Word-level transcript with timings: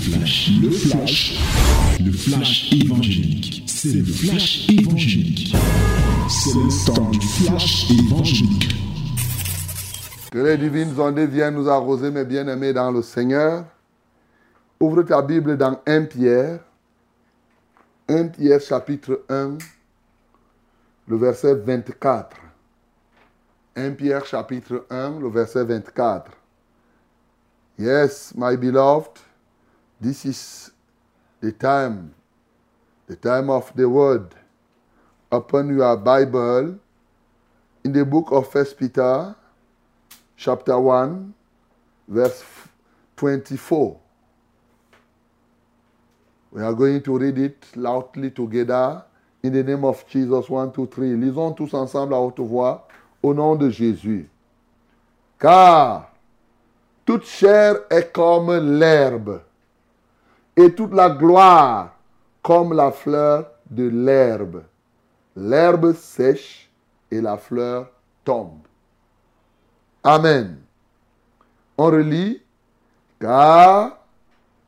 flash, 0.00 0.50
le 0.62 0.70
flash, 0.70 1.38
le 2.00 2.12
flash 2.12 2.72
évangélique. 2.72 3.64
C'est 3.66 3.92
le 3.92 4.04
flash 4.04 4.68
évangélique. 4.70 5.54
C'est 6.28 6.54
le 6.54 6.86
temps 6.86 7.10
du 7.10 7.20
flash 7.20 7.90
évangélique. 7.90 8.74
Que 10.30 10.38
les 10.38 10.56
divines 10.56 10.98
ondes 10.98 11.18
viennent 11.18 11.54
nous 11.54 11.68
arroser, 11.68 12.10
mes 12.10 12.24
bien-aimés, 12.24 12.72
dans 12.72 12.90
le 12.90 13.02
Seigneur. 13.02 13.66
Ouvre 14.80 15.02
ta 15.02 15.20
Bible 15.20 15.58
dans 15.58 15.78
1 15.86 16.04
Pierre. 16.04 16.60
1 18.08 18.28
Pierre 18.28 18.60
chapitre 18.60 19.22
1, 19.28 19.58
le 21.08 21.16
verset 21.16 21.54
24. 21.54 22.36
1 23.76 23.90
Pierre 23.92 24.24
chapitre 24.24 24.86
1, 24.88 25.20
le 25.20 25.28
verset 25.28 25.64
24. 25.64 26.30
Yes, 27.78 28.32
my 28.36 28.56
beloved, 28.56 29.18
this 30.00 30.24
is 30.24 30.70
the 31.40 31.52
time, 31.52 32.14
the 33.06 33.16
time 33.16 33.50
of 33.50 33.72
the 33.76 33.88
word. 33.88 34.34
Open 35.30 35.76
your 35.76 35.96
Bible 35.96 36.78
in 37.84 37.92
the 37.92 38.04
book 38.04 38.28
of 38.32 38.50
First 38.50 38.78
Peter, 38.78 39.34
chapter 40.36 40.78
1, 40.78 41.34
verse 42.08 42.42
24. 43.16 43.98
We 46.52 46.62
are 46.62 46.72
going 46.72 47.02
to 47.02 47.18
read 47.18 47.38
it 47.38 47.64
loudly 47.76 48.30
together 48.30 49.04
in 49.42 49.52
the 49.52 49.62
name 49.62 49.84
of 49.84 50.04
Jesus. 50.08 50.48
1, 50.48 50.72
2, 50.72 50.86
3. 50.86 51.16
Lisons 51.16 51.52
tous 51.52 51.72
ensemble 51.74 52.14
à 52.14 52.18
haute 52.18 52.40
voix 52.40 52.88
au 53.22 53.34
nom 53.34 53.54
de 53.54 53.70
Jésus. 53.70 54.28
Car 55.38 56.10
toute 57.06 57.24
chair 57.24 57.76
est 57.90 58.12
comme 58.12 58.78
l'herbe, 58.78 59.40
et 60.60 60.74
toute 60.74 60.92
la 60.92 61.08
gloire 61.08 61.94
comme 62.42 62.74
la 62.74 62.90
fleur 62.90 63.50
de 63.70 63.88
l'herbe. 63.88 64.62
L'herbe 65.34 65.94
sèche 65.94 66.70
et 67.10 67.20
la 67.20 67.38
fleur 67.38 67.88
tombe. 68.24 68.66
Amen. 70.04 70.58
On 71.78 71.86
relit, 71.86 72.42
car 73.18 73.98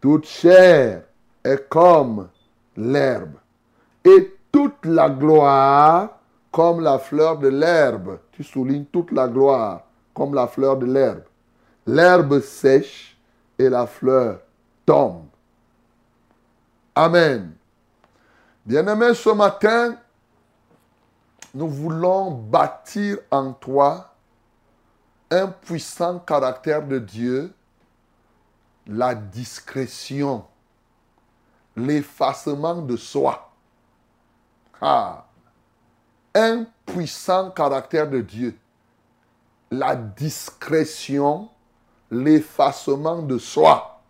toute 0.01 0.25
chair 0.25 1.03
est 1.45 1.69
comme 1.69 2.29
l'herbe, 2.77 3.35
et 4.05 4.35
toute 4.51 4.87
la 4.87 5.11
gloire 5.11 6.19
comme 6.51 6.81
la 6.81 6.99
fleur 6.99 7.39
de 7.39 7.49
l'herbe. 7.49 8.19
Tu 8.33 8.43
soulignes 8.43 8.87
toute 8.87 9.13
la 9.13 9.29
gloire 9.29 9.83
comme 10.15 10.35
la 10.35 10.47
fleur 10.47 10.79
de 10.79 10.87
l'herbe. 10.87 11.25
L'herbe 11.87 12.41
sèche 12.41 13.19
et 13.59 13.69
la 13.69 13.87
fleur 13.87 14.41
tombe. 14.87 15.32
Amen. 16.95 17.55
Bien-aimé, 18.67 19.15
ce 19.15 19.31
matin, 19.31 19.97
nous 21.55 21.69
voulons 21.69 22.31
bâtir 22.31 23.19
en 23.31 23.53
toi 23.55 24.15
un 25.31 25.49
puissant 25.49 26.19
caractère 26.19 26.87
de 26.87 26.99
Dieu, 26.99 27.55
la 28.87 29.15
discrétion, 29.15 30.45
l'effacement 31.75 32.83
de 32.83 32.97
soi. 32.97 33.51
Ah, 34.81 35.25
un 36.35 36.67
puissant 36.85 37.51
caractère 37.51 38.11
de 38.11 38.21
Dieu, 38.21 38.59
la 39.71 39.97
discrétion, 39.97 41.49
l'effacement 42.11 43.23
de 43.23 43.39
soi. 43.39 44.03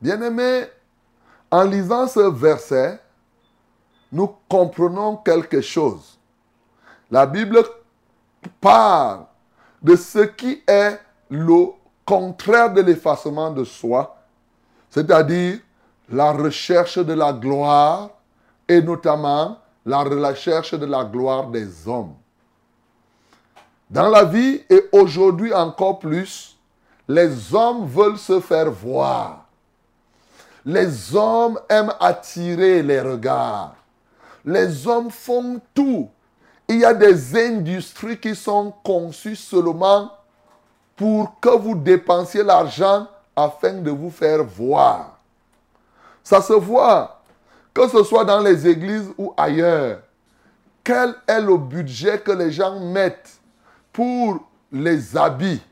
Bien-aimé, 0.00 0.68
en 1.52 1.64
lisant 1.64 2.08
ce 2.08 2.30
verset, 2.30 2.98
nous 4.10 4.34
comprenons 4.48 5.18
quelque 5.18 5.60
chose. 5.60 6.18
La 7.10 7.26
Bible 7.26 7.62
parle 8.58 9.26
de 9.82 9.94
ce 9.94 10.20
qui 10.20 10.62
est 10.66 10.98
le 11.28 11.66
contraire 12.06 12.72
de 12.72 12.80
l'effacement 12.80 13.50
de 13.50 13.64
soi, 13.64 14.16
c'est-à-dire 14.88 15.58
la 16.08 16.32
recherche 16.32 16.98
de 16.98 17.12
la 17.12 17.34
gloire 17.34 18.10
et 18.66 18.80
notamment 18.80 19.58
la 19.84 19.98
recherche 19.98 20.72
de 20.72 20.86
la 20.86 21.04
gloire 21.04 21.48
des 21.48 21.86
hommes. 21.86 22.14
Dans 23.90 24.08
la 24.08 24.24
vie 24.24 24.62
et 24.70 24.88
aujourd'hui 24.92 25.52
encore 25.52 25.98
plus, 25.98 26.58
les 27.06 27.54
hommes 27.54 27.84
veulent 27.86 28.18
se 28.18 28.40
faire 28.40 28.70
voir. 28.70 29.41
Les 30.64 31.14
hommes 31.14 31.58
aiment 31.68 31.92
attirer 31.98 32.82
les 32.82 33.00
regards. 33.00 33.74
Les 34.44 34.86
hommes 34.86 35.10
font 35.10 35.60
tout. 35.74 36.08
Il 36.68 36.78
y 36.78 36.84
a 36.84 36.94
des 36.94 37.36
industries 37.36 38.18
qui 38.18 38.34
sont 38.36 38.72
conçues 38.82 39.36
seulement 39.36 40.12
pour 40.96 41.40
que 41.40 41.48
vous 41.48 41.74
dépensiez 41.74 42.42
l'argent 42.42 43.08
afin 43.34 43.74
de 43.74 43.90
vous 43.90 44.10
faire 44.10 44.44
voir. 44.44 45.18
Ça 46.22 46.40
se 46.40 46.52
voit, 46.52 47.20
que 47.74 47.88
ce 47.88 48.04
soit 48.04 48.24
dans 48.24 48.40
les 48.40 48.66
églises 48.66 49.10
ou 49.18 49.34
ailleurs. 49.36 50.00
Quel 50.84 51.14
est 51.26 51.40
le 51.40 51.56
budget 51.56 52.20
que 52.20 52.32
les 52.32 52.52
gens 52.52 52.78
mettent 52.78 53.38
pour 53.92 54.38
les 54.70 55.16
habits? 55.16 55.62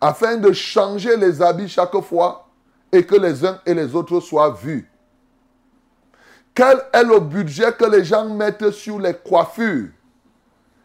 Afin 0.00 0.36
de 0.36 0.52
changer 0.52 1.16
les 1.16 1.40
habits 1.42 1.68
chaque 1.68 1.98
fois 2.00 2.43
et 2.94 3.04
que 3.04 3.16
les 3.16 3.44
uns 3.44 3.60
et 3.66 3.74
les 3.74 3.94
autres 3.94 4.20
soient 4.20 4.52
vus 4.52 4.88
Quel 6.54 6.80
est 6.92 7.02
le 7.02 7.18
budget 7.18 7.72
que 7.72 7.84
les 7.84 8.04
gens 8.04 8.26
mettent 8.26 8.70
sur 8.70 9.00
les 9.00 9.14
coiffures? 9.14 9.88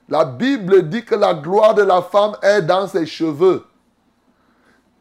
La 0.10 0.26
Bible 0.26 0.90
dit 0.90 1.06
que 1.06 1.14
la 1.14 1.36
gloire 1.36 1.76
de 1.76 1.84
la 1.84 2.02
femme 2.02 2.36
est 2.42 2.64
dans 2.64 2.88
ses 2.88 3.06
cheveux. 3.06 3.64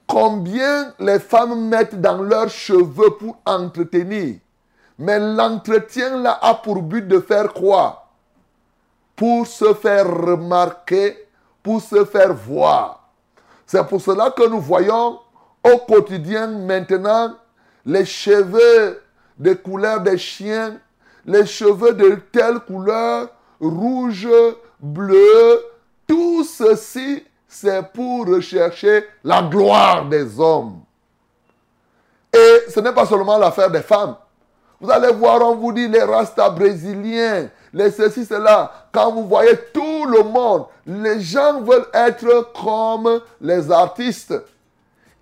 Combien 0.07 0.93
les 0.99 1.19
femmes 1.19 1.69
mettent 1.69 1.99
dans 1.99 2.21
leurs 2.23 2.51
cheveux 2.51 3.17
pour 3.19 3.39
entretenir? 3.47 4.37
Mais 4.99 5.19
l'entretien 5.19 6.19
là 6.19 6.39
a 6.43 6.57
pour 6.57 6.83
but 6.83 7.09
de 7.09 7.21
faire 7.21 7.55
quoi? 7.55 8.11
Pour 9.17 9.47
se 9.47 9.73
faire 9.73 10.07
remarquer, 10.07 11.17
pour 11.63 11.81
se 11.81 12.05
faire 12.05 12.35
voir. 12.35 13.09
C'est 13.65 13.87
pour 13.89 14.03
cela 14.03 14.31
que 14.31 14.47
nous 14.47 14.61
voyons 14.61 15.21
au 15.73 15.79
quotidien 15.79 16.47
maintenant 16.47 17.35
les 17.85 18.05
cheveux 18.05 19.01
de 19.39 19.55
couleur 19.55 20.01
des 20.01 20.19
chiens, 20.19 20.79
les 21.25 21.47
cheveux 21.47 21.95
de 21.95 22.19
telle 22.33 22.59
couleur, 22.61 23.29
rouge, 23.61 24.29
bleu, 24.81 25.63
tout 26.07 26.45
ceci, 26.45 27.25
c'est 27.47 27.93
pour 27.93 28.27
rechercher 28.27 29.07
la 29.25 29.43
gloire 29.43 30.07
des 30.07 30.39
hommes. 30.39 30.81
Et 32.33 32.71
ce 32.71 32.81
n'est 32.81 32.93
pas 32.93 33.07
seulement 33.07 33.39
l'affaire 33.39 33.71
des 33.71 33.81
femmes. 33.81 34.17
Vous 34.81 34.91
allez 34.91 35.13
voir, 35.13 35.41
on 35.43 35.57
vous 35.57 35.73
dit 35.73 35.89
les 35.89 36.03
rastas 36.03 36.51
brésiliens, 36.51 37.49
les 37.73 37.91
ceci, 37.91 38.25
cela. 38.25 38.71
Quand 38.93 39.11
vous 39.13 39.27
voyez 39.27 39.59
tout 39.73 40.05
le 40.07 40.23
monde, 40.23 40.67
les 40.87 41.21
gens 41.21 41.61
veulent 41.63 41.89
être 41.93 42.53
comme 42.61 43.21
les 43.41 43.71
artistes. 43.71 44.35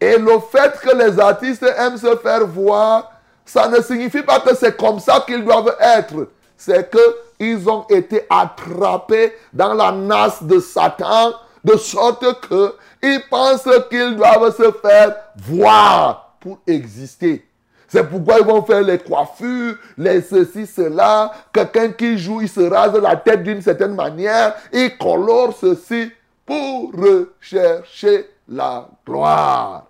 Et 0.01 0.19
le 0.19 0.39
fait 0.51 0.79
que 0.81 0.95
les 0.97 1.19
artistes 1.19 1.65
aiment 1.79 1.97
se 1.97 2.17
faire 2.17 2.47
voir, 2.47 3.12
ça 3.45 3.69
ne 3.69 3.81
signifie 3.81 4.23
pas 4.23 4.41
que 4.41 4.55
c'est 4.55 4.77
comme 4.77 4.99
ça 5.01 5.23
qu'ils 5.27 5.45
doivent 5.45 5.77
être. 5.81 6.29
C'est 6.57 6.91
qu'ils 7.39 7.69
ont 7.69 7.87
été 7.89 8.27
attrapés 8.29 9.33
dans 9.53 9.75
la 9.75 9.93
nasse 9.93 10.43
de 10.43 10.59
Satan, 10.59 11.33
de 11.65 11.77
sorte 11.77 12.25
qu'ils 12.49 13.23
pensent 13.31 13.69
qu'ils 13.91 14.17
doivent 14.17 14.55
se 14.55 14.71
faire 14.73 15.17
voir 15.37 16.37
pour 16.41 16.59
exister. 16.66 17.47
C'est 17.89 18.04
pourquoi 18.04 18.41
ils 18.41 18.47
vont 18.47 18.63
faire 18.63 18.83
les 18.83 18.98
coiffures, 18.98 19.77
les 19.97 20.21
ceci, 20.21 20.66
cela. 20.66 21.33
Quelqu'un 21.53 21.91
qui 21.93 22.19
joue, 22.19 22.43
il 22.43 22.48
se 22.48 22.60
rase 22.60 22.95
la 22.95 23.16
tête 23.16 23.43
d'une 23.43 23.63
certaine 23.63 23.95
manière. 23.95 24.54
Il 24.72 24.97
colore 24.98 25.54
ceci 25.59 26.10
pour 26.45 26.93
rechercher 26.93 28.28
la 28.48 28.89
gloire. 29.07 29.85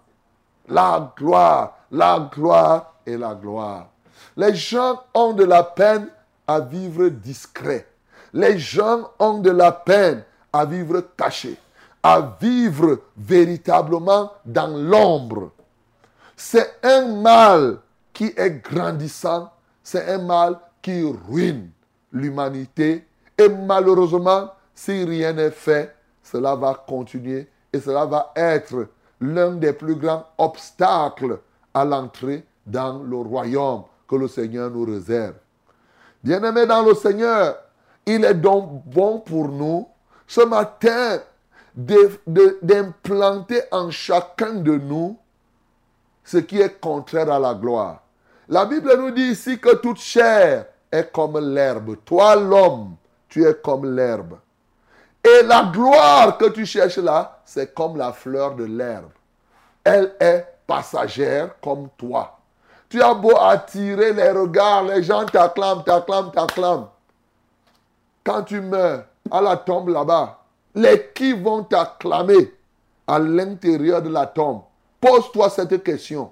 La 0.68 1.12
gloire, 1.16 1.78
la 1.90 2.28
gloire 2.32 2.94
et 3.06 3.16
la 3.16 3.34
gloire. 3.34 3.88
Les 4.36 4.54
gens 4.54 5.02
ont 5.14 5.32
de 5.32 5.44
la 5.44 5.62
peine 5.62 6.08
à 6.46 6.60
vivre 6.60 7.08
discret. 7.08 7.86
Les 8.32 8.58
gens 8.58 9.10
ont 9.18 9.38
de 9.38 9.50
la 9.50 9.72
peine 9.72 10.24
à 10.52 10.64
vivre 10.64 11.02
caché, 11.16 11.56
à 12.02 12.36
vivre 12.40 12.98
véritablement 13.16 14.32
dans 14.44 14.76
l'ombre. 14.76 15.50
C'est 16.36 16.78
un 16.82 17.16
mal 17.16 17.78
qui 18.12 18.32
est 18.36 18.62
grandissant, 18.62 19.50
c'est 19.82 20.08
un 20.10 20.18
mal 20.18 20.58
qui 20.82 21.02
ruine 21.28 21.70
l'humanité. 22.12 23.06
Et 23.38 23.48
malheureusement, 23.48 24.50
si 24.74 25.04
rien 25.04 25.32
n'est 25.32 25.50
fait, 25.50 25.94
cela 26.22 26.54
va 26.54 26.74
continuer 26.74 27.48
et 27.72 27.80
cela 27.80 28.04
va 28.04 28.32
être 28.36 28.88
l'un 29.20 29.52
des 29.52 29.72
plus 29.72 29.94
grands 29.94 30.26
obstacles 30.38 31.38
à 31.72 31.84
l'entrée 31.84 32.44
dans 32.66 33.02
le 33.02 33.16
royaume 33.16 33.84
que 34.08 34.16
le 34.16 34.28
Seigneur 34.28 34.70
nous 34.70 34.84
réserve. 34.84 35.34
Bien-aimés 36.22 36.66
dans 36.66 36.82
le 36.82 36.94
Seigneur, 36.94 37.56
il 38.04 38.24
est 38.24 38.34
donc 38.34 38.82
bon 38.86 39.20
pour 39.20 39.48
nous 39.48 39.88
ce 40.26 40.40
matin 40.42 41.20
d'implanter 41.76 43.62
en 43.70 43.90
chacun 43.90 44.54
de 44.54 44.76
nous 44.76 45.18
ce 46.24 46.38
qui 46.38 46.60
est 46.60 46.80
contraire 46.80 47.30
à 47.30 47.38
la 47.38 47.54
gloire. 47.54 48.02
La 48.48 48.64
Bible 48.64 48.96
nous 48.96 49.10
dit 49.10 49.30
ici 49.30 49.58
que 49.58 49.76
toute 49.76 49.98
chair 49.98 50.66
est 50.90 51.12
comme 51.12 51.38
l'herbe. 51.38 51.96
Toi, 52.04 52.36
l'homme, 52.36 52.96
tu 53.28 53.44
es 53.44 53.54
comme 53.54 53.94
l'herbe. 53.94 54.38
Et 55.26 55.42
la 55.42 55.64
gloire 55.72 56.38
que 56.38 56.44
tu 56.50 56.64
cherches 56.64 56.98
là, 56.98 57.40
c'est 57.44 57.74
comme 57.74 57.96
la 57.96 58.12
fleur 58.12 58.54
de 58.54 58.64
l'herbe. 58.64 59.10
Elle 59.82 60.14
est 60.20 60.46
passagère 60.66 61.50
comme 61.60 61.88
toi. 61.96 62.38
Tu 62.88 63.02
as 63.02 63.14
beau 63.14 63.36
attirer 63.36 64.12
les 64.12 64.30
regards, 64.30 64.84
les 64.84 65.02
gens 65.02 65.26
t'acclament, 65.26 65.82
t'acclament, 65.82 66.30
t'acclament. 66.30 66.88
Quand 68.22 68.42
tu 68.44 68.60
meurs 68.60 69.04
à 69.30 69.40
la 69.40 69.56
tombe 69.56 69.88
là-bas, 69.88 70.38
les 70.74 71.10
qui 71.12 71.32
vont 71.32 71.64
t'acclamer 71.64 72.54
à 73.06 73.18
l'intérieur 73.18 74.02
de 74.02 74.08
la 74.08 74.26
tombe 74.26 74.62
Pose-toi 75.00 75.50
cette 75.50 75.82
question. 75.82 76.30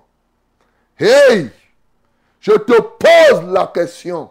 Hey, 0.98 1.50
je 2.40 2.52
te 2.52 2.80
pose 2.80 3.52
la 3.52 3.66
question. 3.66 4.30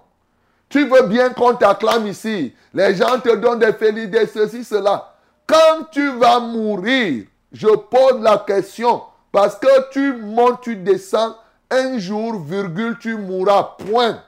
Tu 0.74 0.88
veux 0.88 1.04
bien 1.04 1.30
qu'on 1.30 1.54
t'acclame 1.54 2.08
ici. 2.08 2.52
Les 2.74 2.96
gens 2.96 3.20
te 3.20 3.36
donnent 3.36 3.60
des 3.60 3.74
félicitations, 3.74 4.42
ceci, 4.42 4.64
cela. 4.64 5.14
Quand 5.46 5.84
tu 5.92 6.18
vas 6.18 6.40
mourir, 6.40 7.26
je 7.52 7.68
pose 7.68 8.20
la 8.20 8.40
question. 8.40 9.04
Parce 9.32 9.56
que 9.56 9.92
tu 9.92 10.14
montes, 10.14 10.62
tu 10.62 10.76
descends, 10.76 11.36
un 11.70 12.00
jour, 12.00 12.44
virgule, 12.44 12.98
tu 13.00 13.16
mourras. 13.16 13.76
Point. 13.88 14.24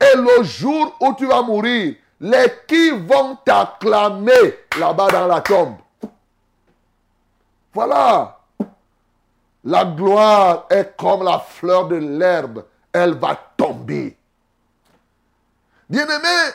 Et 0.00 0.16
le 0.16 0.44
jour 0.44 0.96
où 1.00 1.12
tu 1.14 1.26
vas 1.26 1.42
mourir, 1.42 1.96
les 2.20 2.46
qui 2.68 2.90
vont 2.90 3.36
t'acclamer 3.44 4.60
là-bas 4.78 5.08
dans 5.08 5.26
la 5.26 5.40
tombe. 5.40 5.74
Voilà. 7.74 8.38
La 9.64 9.84
gloire 9.84 10.66
est 10.70 10.96
comme 10.96 11.24
la 11.24 11.40
fleur 11.40 11.88
de 11.88 11.96
l'herbe. 11.96 12.62
Elle 12.92 13.14
va 13.14 13.36
tomber. 13.56 14.17
Bien-aimé, 15.88 16.52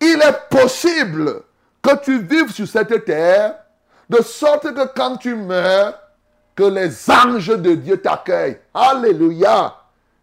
il 0.00 0.22
est 0.22 0.48
possible 0.48 1.42
que 1.82 1.96
tu 2.04 2.22
vives 2.22 2.52
sur 2.52 2.66
cette 2.68 3.04
terre 3.04 3.56
de 4.08 4.22
sorte 4.22 4.72
que 4.74 4.86
quand 4.94 5.16
tu 5.16 5.34
meurs, 5.34 5.98
que 6.54 6.64
les 6.64 7.10
anges 7.10 7.48
de 7.48 7.74
Dieu 7.74 7.96
t'accueillent. 8.00 8.58
Alléluia. 8.74 9.74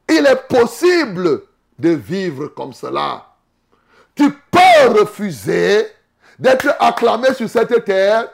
Il 0.07 0.25
est 0.25 0.47
possible 0.47 1.43
de 1.77 1.89
vivre 1.89 2.47
comme 2.47 2.73
cela. 2.73 3.25
Tu 4.15 4.31
peux 4.31 4.99
refuser 4.99 5.87
d'être 6.37 6.75
acclamé 6.79 7.33
sur 7.33 7.49
cette 7.49 7.83
terre 7.83 8.27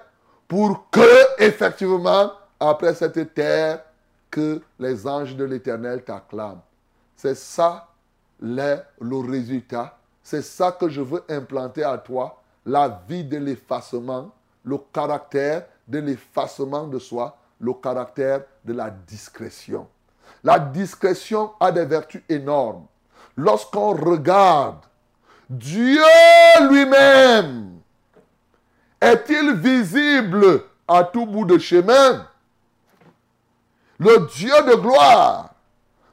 pour 0.48 0.90
que, 0.92 1.42
effectivement, 1.42 2.32
après 2.60 2.94
cette 2.94 3.34
terre, 3.34 3.82
que 4.30 4.62
les 4.80 5.08
anges 5.08 5.36
de 5.36 5.46
l'Éternel 5.46 6.04
t'acclament. 6.04 6.62
C'est 7.16 7.36
ça 7.36 7.88
le, 8.42 9.30
résultat. 9.30 9.98
C'est 10.24 10.42
ça 10.42 10.72
que 10.72 10.90
je 10.90 11.02
veux 11.02 11.24
implanter 11.30 11.84
à 11.84 11.98
toi, 11.98 12.42
la 12.66 13.02
vie 13.08 13.24
de 13.24 13.38
l'effacement, 13.38 14.32
le 14.64 14.78
caractère 14.92 15.66
de 15.88 16.00
l'effacement 16.00 16.88
de 16.88 17.00
soi, 17.00 17.38
le 17.60 17.74
caractère 17.74 18.44
de 18.64 18.74
la 18.74 18.90
discrétion. 18.90 19.88
La 20.44 20.60
discrétion 20.60 21.52
a 21.60 21.72
des 21.72 21.86
vertus 21.86 22.24
énormes. 22.28 22.86
Lorsqu'on 23.38 23.94
regarde 23.94 24.80
Dieu 25.50 26.02
lui-même, 26.70 27.80
est-il 29.00 29.54
visible 29.56 30.64
à 30.88 31.04
tout 31.04 31.26
bout 31.26 31.46
de 31.46 31.58
chemin? 31.58 32.28
Le 34.00 34.28
Dieu 34.34 34.54
de 34.68 34.76
gloire. 34.76 35.55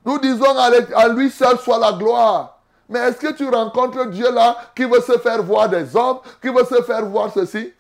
Nous 0.05 0.19
disons 0.19 0.57
à 0.95 1.09
lui 1.09 1.31
seul 1.31 1.59
soit 1.59 1.79
la 1.79 1.93
gloire. 1.93 2.59
Mais 2.89 2.99
est-ce 2.99 3.17
que 3.17 3.33
tu 3.33 3.49
rencontres 3.49 4.07
Dieu 4.07 4.31
là 4.33 4.57
qui 4.75 4.85
veut 4.85 5.01
se 5.01 5.19
faire 5.19 5.43
voir 5.43 5.69
des 5.69 5.97
hommes, 5.97 6.19
qui 6.41 6.49
veut 6.49 6.65
se 6.65 6.83
faire 6.83 7.05
voir 7.07 7.33
ceci? 7.33 7.73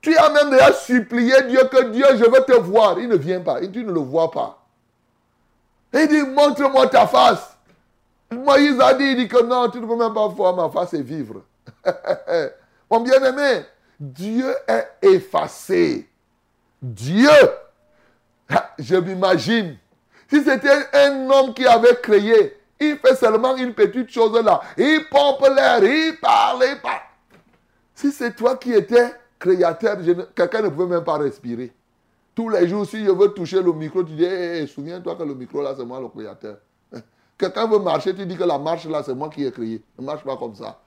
Tu 0.00 0.16
as 0.16 0.30
même 0.30 0.50
déjà 0.50 0.72
supplié 0.72 1.34
Dieu 1.48 1.60
que 1.70 1.84
Dieu, 1.90 2.04
je 2.12 2.24
veux 2.24 2.44
te 2.44 2.52
voir. 2.52 2.98
Il 2.98 3.08
ne 3.08 3.16
vient 3.16 3.40
pas. 3.40 3.60
Tu 3.60 3.84
ne 3.84 3.92
le 3.92 4.00
vois 4.00 4.30
pas. 4.30 4.58
il 5.92 6.08
dit, 6.08 6.22
montre-moi 6.22 6.86
ta 6.88 7.06
face. 7.06 7.56
Moïse 8.30 8.78
a 8.80 8.94
dit, 8.94 9.04
il 9.04 9.16
dit 9.16 9.28
que 9.28 9.42
non, 9.42 9.70
tu 9.70 9.80
ne 9.80 9.86
peux 9.86 9.96
même 9.96 10.12
pas 10.12 10.28
voir 10.28 10.54
ma 10.54 10.68
face 10.68 10.94
et 10.94 11.02
vivre. 11.02 11.42
Mon 12.90 13.00
bien-aimé, 13.00 13.64
Dieu 13.98 14.54
est 14.66 14.88
effacé. 15.02 16.08
Dieu, 16.80 17.30
je 18.78 18.96
m'imagine, 18.96 19.76
si 20.28 20.42
c'était 20.42 20.86
un 20.92 21.28
homme 21.30 21.54
qui 21.54 21.66
avait 21.66 21.96
créé, 22.02 22.58
il 22.78 22.96
fait 22.98 23.16
seulement 23.16 23.56
une 23.56 23.74
petite 23.74 24.10
chose 24.10 24.40
là. 24.42 24.60
Il 24.76 25.06
pompe 25.10 25.46
l'air, 25.54 25.82
il 25.82 26.16
parle, 26.20 26.64
il 26.68 26.80
parle. 26.80 27.00
Si 27.94 28.12
c'est 28.12 28.36
toi 28.36 28.56
qui 28.56 28.72
étais 28.72 29.12
créateur, 29.38 29.96
quelqu'un 30.34 30.62
ne 30.62 30.68
pouvait 30.68 30.86
même 30.86 31.04
pas 31.04 31.18
respirer. 31.18 31.72
Tous 32.34 32.48
les 32.48 32.68
jours, 32.68 32.86
si 32.86 33.04
je 33.04 33.10
veux 33.10 33.28
toucher 33.28 33.60
le 33.60 33.72
micro, 33.72 34.04
tu 34.04 34.12
dis, 34.12 34.24
hey, 34.24 34.68
souviens-toi 34.68 35.16
que 35.16 35.22
le 35.24 35.34
micro 35.34 35.60
là, 35.62 35.74
c'est 35.76 35.84
moi 35.84 35.98
le 35.98 36.08
créateur. 36.08 36.58
Quelqu'un 37.38 37.66
veut 37.66 37.80
marcher, 37.80 38.14
tu 38.14 38.24
dis 38.26 38.36
que 38.36 38.44
la 38.44 38.58
marche 38.58 38.86
là, 38.86 39.02
c'est 39.02 39.14
moi 39.14 39.28
qui 39.28 39.44
ai 39.44 39.50
créé. 39.50 39.82
Ne 39.98 40.04
marche 40.04 40.22
pas 40.22 40.36
comme 40.36 40.54
ça. 40.54 40.78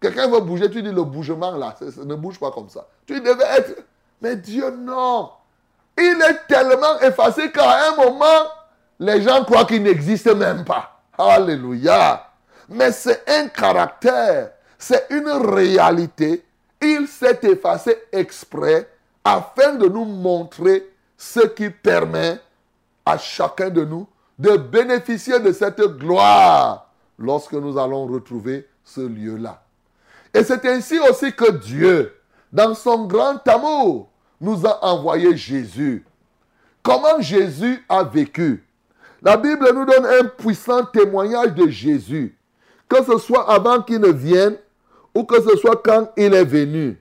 Quelqu'un 0.00 0.28
veut 0.28 0.40
bouger, 0.40 0.70
tu 0.70 0.82
dis 0.82 0.92
le 0.92 1.02
bougement 1.02 1.56
là, 1.56 1.74
ne 2.04 2.14
bouge 2.14 2.38
pas 2.38 2.50
comme 2.50 2.68
ça. 2.68 2.86
Tu 3.06 3.20
devais 3.20 3.44
être. 3.58 3.84
Mais 4.22 4.36
Dieu, 4.36 4.70
non. 4.70 5.30
Il 5.98 6.22
est 6.22 6.46
tellement 6.46 6.98
effacé 7.00 7.50
qu'à 7.50 7.88
un 7.88 7.96
moment, 7.96 8.48
les 8.98 9.22
gens 9.22 9.44
croient 9.44 9.64
qu'il 9.64 9.82
n'existe 9.82 10.28
même 10.34 10.64
pas. 10.64 11.00
Alléluia. 11.16 12.28
Mais 12.68 12.92
c'est 12.92 13.22
un 13.28 13.48
caractère, 13.48 14.50
c'est 14.78 15.06
une 15.10 15.28
réalité 15.28 16.44
il 16.84 17.08
s'est 17.08 17.40
effacé 17.42 17.96
exprès 18.12 18.88
afin 19.24 19.74
de 19.74 19.88
nous 19.88 20.04
montrer 20.04 20.90
ce 21.16 21.40
qui 21.40 21.70
permet 21.70 22.38
à 23.06 23.16
chacun 23.18 23.70
de 23.70 23.84
nous 23.84 24.06
de 24.38 24.56
bénéficier 24.56 25.38
de 25.38 25.52
cette 25.52 25.80
gloire 25.80 26.90
lorsque 27.18 27.52
nous 27.52 27.78
allons 27.78 28.06
retrouver 28.06 28.68
ce 28.82 29.00
lieu-là. 29.00 29.62
Et 30.32 30.42
c'est 30.42 30.64
ainsi 30.66 30.98
aussi 30.98 31.32
que 31.32 31.52
Dieu, 31.52 32.14
dans 32.52 32.74
son 32.74 33.06
grand 33.06 33.46
amour, 33.46 34.08
nous 34.40 34.66
a 34.66 34.84
envoyé 34.84 35.36
Jésus. 35.36 36.04
Comment 36.82 37.20
Jésus 37.20 37.84
a 37.88 38.02
vécu? 38.02 38.66
La 39.24 39.38
Bible 39.38 39.66
nous 39.74 39.86
donne 39.86 40.04
un 40.04 40.24
puissant 40.26 40.84
témoignage 40.84 41.54
de 41.54 41.66
Jésus, 41.68 42.36
que 42.86 43.02
ce 43.02 43.16
soit 43.16 43.50
avant 43.50 43.80
qu'il 43.80 43.98
ne 43.98 44.12
vienne 44.12 44.56
ou 45.14 45.24
que 45.24 45.40
ce 45.40 45.56
soit 45.56 45.80
quand 45.82 46.10
il 46.18 46.34
est 46.34 46.44
venu. 46.44 46.98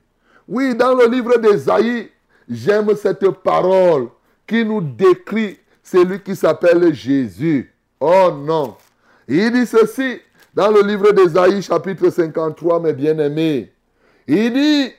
Oui, 0.48 0.74
dans 0.74 0.96
le 0.96 1.06
livre 1.08 1.38
d'Ésaïe, 1.38 2.10
j'aime 2.50 2.96
cette 2.96 3.30
parole 3.30 4.08
qui 4.48 4.64
nous 4.64 4.80
décrit 4.80 5.60
celui 5.84 6.22
qui 6.22 6.34
s'appelle 6.34 6.94
Jésus. 6.94 7.74
Oh 8.00 8.30
non. 8.34 8.78
Il 9.28 9.52
dit 9.52 9.66
ceci 9.66 10.22
dans 10.54 10.72
le 10.72 10.82
livre 10.82 11.12
d'Ésaïe 11.12 11.62
chapitre 11.62 12.10
53, 12.10 12.80
mes 12.80 12.94
bien-aimés. 12.94 13.74
Il 14.28 14.54
dit, 14.54 14.94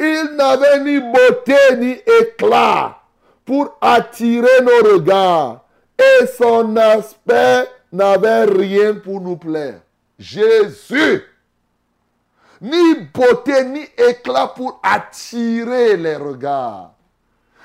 il 0.00 0.36
n'avait 0.36 0.80
ni 0.82 0.98
beauté 0.98 1.76
ni 1.78 1.96
éclat 2.20 2.98
pour 3.44 3.76
attirer 3.80 4.62
nos 4.62 4.94
regards 4.94 5.65
et 5.98 6.26
son 6.26 6.76
aspect 6.76 7.68
n'avait 7.92 8.44
rien 8.44 8.94
pour 8.94 9.20
nous 9.20 9.36
plaire. 9.36 9.80
Jésus 10.18 11.24
ni 12.60 12.94
beauté, 13.12 13.64
ni 13.64 13.86
éclat 13.98 14.48
pour 14.48 14.80
attirer 14.82 15.96
les 15.96 16.16
regards. 16.16 16.92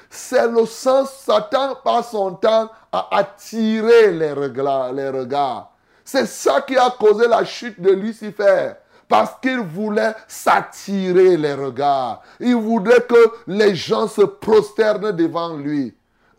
C'est 0.09 0.47
le 0.47 0.65
sens, 0.65 1.13
Satan 1.25 1.75
passe 1.83 2.11
son 2.11 2.33
temps 2.33 2.69
à 2.91 3.17
attirer 3.17 4.11
les 4.11 4.33
regards. 4.33 4.91
Les 4.91 5.09
regards. 5.09 5.71
C'est 6.03 6.25
ça 6.25 6.61
qui 6.61 6.77
a 6.77 6.89
causé 6.89 7.27
la 7.27 7.45
chute 7.45 7.79
de 7.79 7.91
Lucifer. 7.91 8.73
Parce 9.07 9.35
qu'il 9.41 9.59
voulait 9.59 10.13
s'attirer 10.27 11.37
les 11.37 11.53
regards. 11.53 12.21
Il 12.39 12.55
voulait 12.55 13.01
que 13.01 13.33
les 13.47 13.75
gens 13.75 14.07
se 14.07 14.21
prosternent 14.21 15.11
devant 15.11 15.55
lui. 15.55 15.93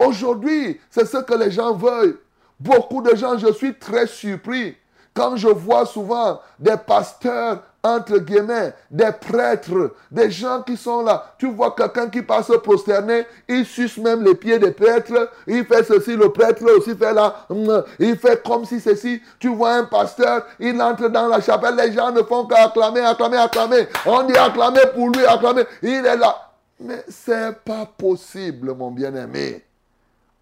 Aujourd'hui, 0.07 0.81
c'est 0.91 1.07
ce 1.07 1.19
que 1.19 1.35
les 1.35 1.51
gens 1.51 1.75
veulent. 1.75 2.19
Beaucoup 2.59 3.03
de 3.03 3.15
gens, 3.17 3.39
je 3.39 3.53
suis 3.53 3.75
très 3.75 4.07
surpris 4.07 4.77
Quand 5.15 5.37
je 5.37 5.49
vois 5.49 5.85
souvent 5.85 6.41
des 6.59 6.77
pasteurs, 6.87 7.63
entre 7.83 8.19
guillemets, 8.19 8.73
des 8.91 9.11
prêtres, 9.13 9.93
des 10.11 10.31
gens 10.31 10.63
qui 10.63 10.77
sont 10.77 11.03
là, 11.03 11.35
tu 11.37 11.51
vois 11.51 11.75
quelqu'un 11.75 12.09
qui 12.09 12.23
passe 12.23 12.51
prosterner, 12.63 13.27
il 13.49 13.67
suce 13.67 13.99
même 13.99 14.23
les 14.23 14.35
pieds 14.37 14.59
des 14.59 14.71
prêtres, 14.71 15.29
il 15.47 15.65
fait 15.65 15.83
ceci, 15.83 16.17
le 16.17 16.31
prêtre 16.31 16.65
aussi 16.77 16.95
fait 16.95 17.13
là, 17.13 17.45
hum, 17.51 17.83
il 17.99 18.17
fait 18.17 18.43
comme 18.43 18.65
si 18.65 18.81
ceci. 18.81 19.21
Tu 19.39 19.49
vois 19.49 19.75
un 19.75 19.85
pasteur, 19.85 20.47
il 20.61 20.81
entre 20.81 21.09
dans 21.09 21.27
la 21.27 21.41
chapelle, 21.41 21.75
les 21.77 21.93
gens 21.93 22.13
ne 22.13 22.23
font 22.23 22.47
qu'acclamer, 22.47 23.01
acclamer, 23.01 23.39
acclamer. 23.39 23.89
On 24.07 24.23
dit 24.23 24.37
acclamer 24.37 24.83
pour 24.95 25.11
lui, 25.11 25.27
acclamer. 25.27 25.65
Il 25.83 26.07
est 26.07 26.17
là. 26.17 26.37
Mais 26.81 27.05
c'est 27.09 27.53
pas 27.65 27.87
possible, 27.99 28.75
mon 28.75 28.91
bien-aimé. 28.91 29.63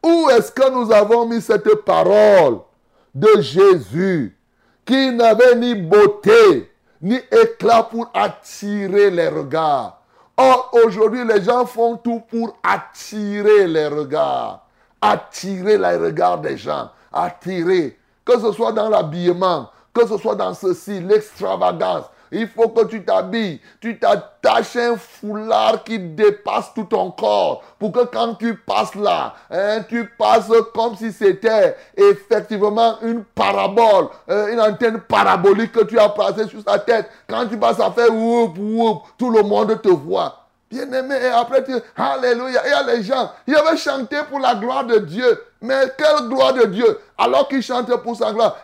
Où 0.03 0.31
est-ce 0.31 0.51
que 0.51 0.71
nous 0.71 0.91
avons 0.93 1.27
mis 1.27 1.41
cette 1.41 1.75
parole 1.85 2.61
de 3.15 3.41
Jésus 3.41 4.37
qui 4.85 5.13
n'avait 5.13 5.55
ni 5.57 5.75
beauté, 5.75 6.73
ni 7.03 7.17
éclat 7.31 7.83
pour 7.83 8.11
attirer 8.15 9.11
les 9.11 9.29
regards? 9.29 10.01
Or, 10.37 10.71
aujourd'hui, 10.73 11.25
les 11.25 11.43
gens 11.43 11.67
font 11.67 11.97
tout 11.97 12.23
pour 12.31 12.57
attirer 12.63 13.67
les 13.67 13.89
regards. 13.89 14.67
Attirer 15.03 15.77
les 15.77 15.97
regards 15.97 16.39
des 16.39 16.57
gens. 16.57 16.91
Attirer. 17.13 17.99
Que 18.25 18.39
ce 18.39 18.53
soit 18.53 18.73
dans 18.73 18.89
l'habillement, 18.89 19.71
que 19.93 20.07
ce 20.07 20.17
soit 20.17 20.37
dans 20.37 20.55
ceci, 20.55 21.01
l'extravagance, 21.01 22.05
il 22.33 22.49
faut 22.49 22.69
que 22.69 22.85
tu 22.87 23.05
t'habilles. 23.05 23.61
Tu 23.81 23.99
t'attaches 23.99 24.77
un 24.77 24.97
foulard 24.97 25.83
qui 25.85 25.99
dépasse 25.99 26.73
tout 26.75 26.85
ton 26.85 27.11
corps. 27.11 27.63
Pour 27.79 27.93
que 27.93 28.05
quand 28.05 28.35
tu 28.35 28.55
passes 28.55 28.95
là, 28.95 29.35
hein, 29.51 29.83
tu 29.89 30.09
passes 30.19 30.51
comme 30.75 30.97
si 30.97 31.13
c'était 31.13 31.77
effectivement 31.97 32.99
une 33.03 33.25
parabole, 33.25 34.09
euh, 34.29 34.53
une 34.53 34.61
antenne 34.61 35.01
parabolique 35.01 35.73
que 35.73 35.85
tu 35.85 35.99
as 35.99 36.09
placée 36.09 36.47
sur 36.47 36.63
sa 36.67 36.79
tête. 36.79 37.09
Quand 37.29 37.47
tu 37.47 37.57
passes 37.57 37.81
à 37.81 37.91
faire 37.91 38.15
whoop, 38.15 38.57
whoop, 38.59 39.03
tout 39.19 39.31
le 39.31 39.43
monde 39.43 39.81
te 39.83 39.89
voit. 39.89 40.37
Bien-aimé, 40.71 41.17
et 41.21 41.27
après 41.27 41.65
tu 41.65 41.73
Alléluia. 41.97 42.63
Il 42.65 42.71
y 42.71 42.73
a 42.73 42.95
les 42.95 43.03
gens, 43.03 43.33
ils 43.47 43.57
avaient 43.57 43.77
chanté 43.77 44.17
pour 44.29 44.39
la 44.39 44.55
gloire 44.55 44.85
de 44.85 44.99
Dieu. 44.99 45.39
Mais 45.63 45.93
quelle 45.99 46.29
gloire 46.29 46.55
de 46.55 46.65
Dieu? 46.67 46.99
Alors 47.19 47.47
qu'ils 47.49 47.63
chantent 47.63 47.95
pour 48.03 48.17
sa 48.17 48.33
gloire. 48.33 48.57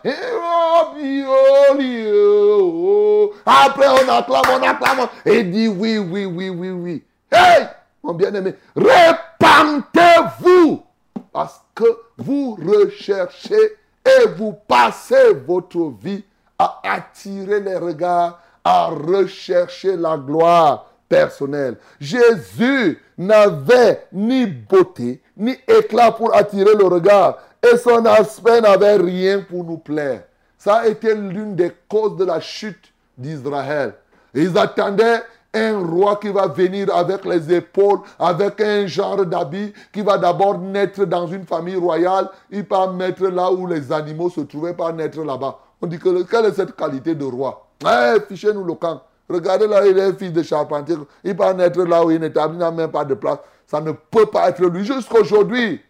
Après 3.45 3.87
on 3.87 4.09
acclame, 4.09 4.41
on 4.51 4.63
acclame. 4.63 5.07
Et 5.25 5.43
dit 5.43 5.67
oui, 5.67 5.99
oui, 5.99 6.25
oui, 6.25 6.49
oui, 6.49 6.69
oui. 6.71 7.03
Hey, 7.31 7.67
mon 8.03 8.13
bien-aimé, 8.13 8.55
répandez-vous. 8.75 9.83
Parce 11.31 11.61
que 11.75 11.85
vous 12.17 12.55
recherchez 12.55 13.77
et 14.03 14.27
vous 14.35 14.53
passez 14.67 15.33
votre 15.45 15.93
vie 16.01 16.23
à 16.57 16.81
attirer 16.83 17.59
les 17.59 17.77
regards, 17.77 18.39
à 18.63 18.87
rechercher 18.87 19.95
la 19.95 20.17
gloire 20.17 20.86
personnel. 21.07 21.77
Jésus 21.99 22.99
n'avait 23.17 24.07
ni 24.11 24.45
beauté, 24.45 25.21
ni 25.35 25.55
éclat 25.67 26.11
pour 26.11 26.35
attirer 26.35 26.75
le 26.75 26.85
regard. 26.85 27.37
Et 27.63 27.77
son 27.77 28.05
aspect 28.05 28.61
n'avait 28.61 28.97
rien 28.97 29.41
pour 29.41 29.63
nous 29.63 29.77
plaire. 29.77 30.23
Ça 30.57 30.77
a 30.77 30.87
été 30.87 31.13
l'une 31.15 31.55
des 31.55 31.71
causes 31.87 32.17
de 32.17 32.25
la 32.25 32.39
chute 32.39 32.93
d'Israël. 33.17 33.93
Ils 34.33 34.57
attendaient 34.57 35.21
un 35.53 35.79
roi 35.79 36.17
qui 36.17 36.29
va 36.29 36.47
venir 36.47 36.93
avec 36.95 37.25
les 37.25 37.53
épaules, 37.53 37.99
avec 38.19 38.61
un 38.61 38.85
genre 38.85 39.25
d'habit, 39.25 39.73
qui 39.91 40.01
va 40.01 40.17
d'abord 40.17 40.57
naître 40.59 41.05
dans 41.05 41.27
une 41.27 41.45
famille 41.45 41.75
royale, 41.75 42.29
il 42.51 42.63
va 42.63 42.87
mettre 42.87 43.27
là 43.27 43.51
où 43.51 43.65
les 43.65 43.91
animaux 43.91 44.29
se 44.29 44.41
trouvaient, 44.41 44.73
pas 44.73 44.91
naître 44.91 45.21
là-bas. 45.23 45.57
On 45.81 45.87
dit 45.87 45.97
que 45.97 46.23
quelle 46.23 46.45
est 46.45 46.53
cette 46.53 46.75
qualité 46.75 47.15
de 47.15 47.25
roi? 47.25 47.67
Eh, 47.83 48.19
fichez-nous 48.27 48.63
le 48.63 48.73
camp. 48.73 49.01
Regardez 49.29 49.67
là, 49.67 49.85
il 49.85 49.97
est 49.97 50.13
fils 50.13 50.31
de 50.31 50.41
charpentier. 50.41 50.95
Il 51.23 51.35
va 51.35 51.53
naître 51.53 51.81
là 51.83 52.05
où 52.05 52.11
il 52.11 52.19
n'établit 52.19 52.57
même 52.57 52.91
pas 52.91 53.03
de 53.03 53.13
place. 53.13 53.39
Ça 53.65 53.81
ne 53.81 53.91
peut 53.91 54.25
pas 54.25 54.49
être 54.49 54.63
lui. 54.65 54.85
Jusqu'aujourd'hui, 54.85 55.81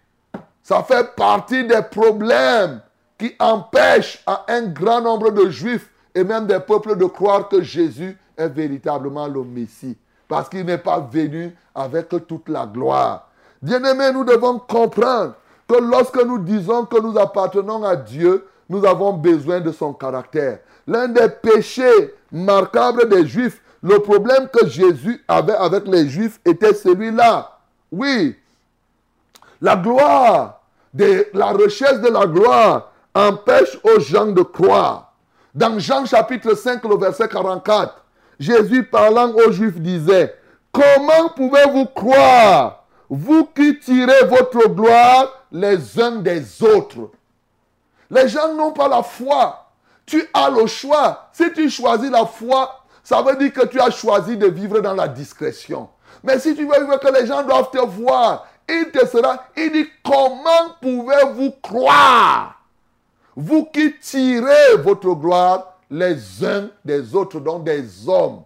ça 0.63 0.84
fait 0.84 1.15
partie 1.15 1.65
des 1.65 1.82
problèmes 1.82 2.82
qui 3.17 3.34
empêchent 3.39 4.24
à 4.25 4.46
un 4.48 4.67
grand 4.67 5.01
nombre 5.01 5.32
de 5.32 5.50
juifs 5.50 5.89
et 6.13 6.24
même 6.24 6.48
des 6.48 6.60
peuples 6.60 6.98
de 6.98 7.06
croire 7.06 7.48
que 7.48 7.62
Jésus 7.62 8.17
est 8.36 8.50
véritablement 8.50 9.27
le 9.27 9.44
Messie. 9.44 9.98
Parce 10.27 10.50
qu'il 10.50 10.65
n'est 10.65 10.77
pas 10.77 11.00
venu 11.00 11.56
avec 11.74 12.10
toute 12.27 12.50
la 12.50 12.65
gloire. 12.65 13.29
Bien-aimés, 13.62 14.12
nous 14.12 14.24
devons 14.24 14.60
comprendre 14.60 15.36
que 15.67 15.75
lorsque 15.75 16.24
nous 16.24 16.39
disons 16.39 16.86
que 16.86 17.00
nous 17.00 17.17
appartenons 17.17 17.84
à 17.84 17.96
Dieu, 17.96 18.48
nous 18.70 18.86
avons 18.86 19.13
besoin 19.13 19.60
de 19.60 19.72
son 19.72 19.94
caractère. 19.94 20.60
L'un 20.88 21.10
des 21.10 21.29
péchés 21.29 22.15
marquables 22.32 23.10
des 23.10 23.27
Juifs, 23.27 23.62
le 23.84 24.00
problème 24.00 24.48
que 24.48 24.67
Jésus 24.67 25.24
avait 25.27 25.56
avec 25.56 25.88
les 25.88 26.08
Juifs 26.08 26.39
était 26.46 26.74
celui-là. 26.74 27.58
Oui, 27.91 28.36
la 29.62 29.75
gloire, 29.75 30.62
de, 30.94 31.27
la 31.34 31.51
recherche 31.51 32.00
de 32.00 32.10
la 32.10 32.25
gloire 32.25 32.91
empêche 33.13 33.77
aux 33.84 34.00
gens 34.00 34.27
de 34.27 34.41
croire. 34.41 35.13
Dans 35.53 35.77
Jean 35.79 36.06
chapitre 36.06 36.53
5, 36.53 36.84
le 36.86 36.98
verset 36.98 37.27
44, 37.27 38.06
Jésus 38.39 38.84
parlant 38.84 39.32
aux 39.34 39.51
Juifs 39.51 39.79
disait, 39.79 40.36
Comment 40.72 41.29
pouvez-vous 41.36 41.86
croire, 41.88 42.86
vous 43.10 43.46
qui 43.46 43.79
tirez 43.79 44.25
votre 44.25 44.70
gloire 44.70 45.46
les 45.51 46.00
uns 46.00 46.17
des 46.17 46.62
autres? 46.62 47.10
Les 48.12 48.27
gens 48.27 48.53
n'ont 48.53 48.72
pas 48.72 48.88
la 48.88 49.01
foi 49.01 49.67
tu 50.08 50.28
as 50.34 50.50
le 50.50 50.66
choix. 50.66 51.30
Si 51.34 51.52
tu 51.54 51.70
choisis 51.70 52.10
la 52.10 52.26
foi, 52.26 52.84
ça 53.04 53.22
veut 53.22 53.36
dire 53.36 53.54
que 53.54 53.66
tu 53.68 53.80
as 53.80 53.92
choisi 53.92 54.36
de 54.38 54.48
vivre 54.48 54.80
dans 54.80 54.96
la 54.96 55.08
discrétion. 55.08 55.90
Mais 56.24 56.40
si 56.40 56.56
tu 56.56 56.66
veux 56.66 56.80
vivre 56.80 56.98
que 57.00 57.14
les 57.14 57.28
gens 57.28 57.44
doivent 57.44 57.70
te 57.70 57.86
voir, 57.86 58.48
il 58.68 58.90
te 58.92 59.06
sera, 59.06 59.44
il 59.56 59.72
dit, 59.72 59.88
comment 60.04 60.76
pouvez-vous 60.82 61.52
croire? 61.62 62.56
Vous 63.36 63.66
qui 63.66 63.94
tirez 64.00 64.78
votre 64.78 65.14
gloire 65.14 65.78
les 65.92 66.44
uns 66.44 66.70
des 66.84 67.14
autres, 67.16 67.40
donc 67.40 67.64
des 67.64 68.10
hommes. 68.10 68.44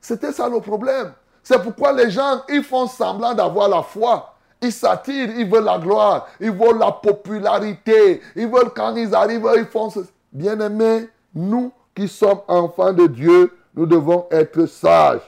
C'était 0.00 0.32
ça 0.32 0.48
le 0.48 0.60
problème. 0.60 1.12
C'est 1.42 1.60
pourquoi 1.62 1.92
les 1.92 2.10
gens, 2.10 2.42
ils 2.48 2.62
font 2.62 2.86
semblant 2.86 3.34
d'avoir 3.34 3.68
la 3.68 3.82
foi. 3.82 4.29
Ils 4.62 4.72
s'attirent, 4.72 5.38
ils 5.38 5.48
veulent 5.48 5.64
la 5.64 5.78
gloire, 5.78 6.28
ils 6.38 6.50
veulent 6.50 6.78
la 6.78 6.92
popularité, 6.92 8.20
ils 8.36 8.46
veulent 8.46 8.72
quand 8.74 8.94
ils 8.94 9.14
arrivent, 9.14 9.48
ils 9.56 9.64
font 9.64 9.90
ce... 9.90 10.00
Bien-aimés, 10.32 11.08
nous 11.34 11.72
qui 11.94 12.06
sommes 12.06 12.42
enfants 12.46 12.92
de 12.92 13.06
Dieu, 13.06 13.52
nous 13.74 13.86
devons 13.86 14.26
être 14.30 14.66
sages. 14.66 15.22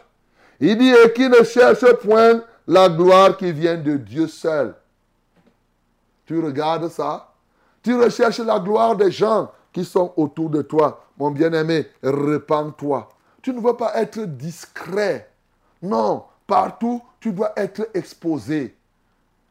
Il 0.61 0.79
dit, 0.79 0.91
et 0.91 1.12
qui 1.12 1.29
ne 1.29 1.43
cherche 1.43 1.85
point 2.05 2.43
la 2.69 2.89
gloire 2.89 3.37
qui 3.37 3.51
vient 3.51 3.77
de 3.77 3.97
Dieu 3.97 4.29
seul. 4.29 4.75
Tu 6.25 6.39
regardes 6.41 6.89
ça? 6.89 7.33
Tu 7.83 8.01
recherches 8.01 8.39
la 8.39 8.61
gloire 8.61 8.95
des 8.95 9.11
gens 9.11 9.51
qui 9.73 9.85
sont 9.85 10.12
autour 10.17 10.51
de 10.51 10.62
toi. 10.62 11.05
Mon 11.19 11.33
bien-aimé, 11.33 11.89
répands-toi. 12.03 13.09
Tu 13.43 13.53
ne 13.53 13.61
veux 13.61 13.77
pas 13.77 13.97
être 13.97 14.21
discret. 14.21 15.29
Non, 15.83 16.25
partout, 16.47 17.03
tu 17.19 17.33
dois 17.33 17.53
être 17.57 17.89
exposé. 17.93 18.77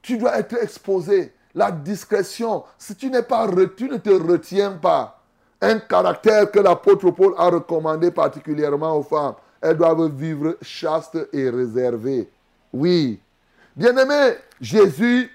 Tu 0.01 0.17
dois 0.17 0.39
être 0.39 0.57
exposé. 0.61 1.33
La 1.53 1.71
discrétion, 1.71 2.63
si 2.77 2.95
tu 2.95 3.09
n'es 3.09 3.23
pas, 3.23 3.45
ne 3.47 3.65
te 3.65 4.09
retiens 4.09 4.71
pas. 4.71 5.19
Un 5.61 5.79
caractère 5.79 6.49
que 6.49 6.59
l'apôtre 6.59 7.11
Paul 7.11 7.33
a 7.37 7.49
recommandé 7.49 8.09
particulièrement 8.09 8.97
aux 8.97 9.03
femmes. 9.03 9.35
Elles 9.61 9.77
doivent 9.77 10.11
vivre 10.15 10.57
chastes 10.61 11.17
et 11.33 11.49
réservées. 11.49 12.29
Oui. 12.73 13.19
Bien-aimé, 13.75 14.37
Jésus, 14.59 15.29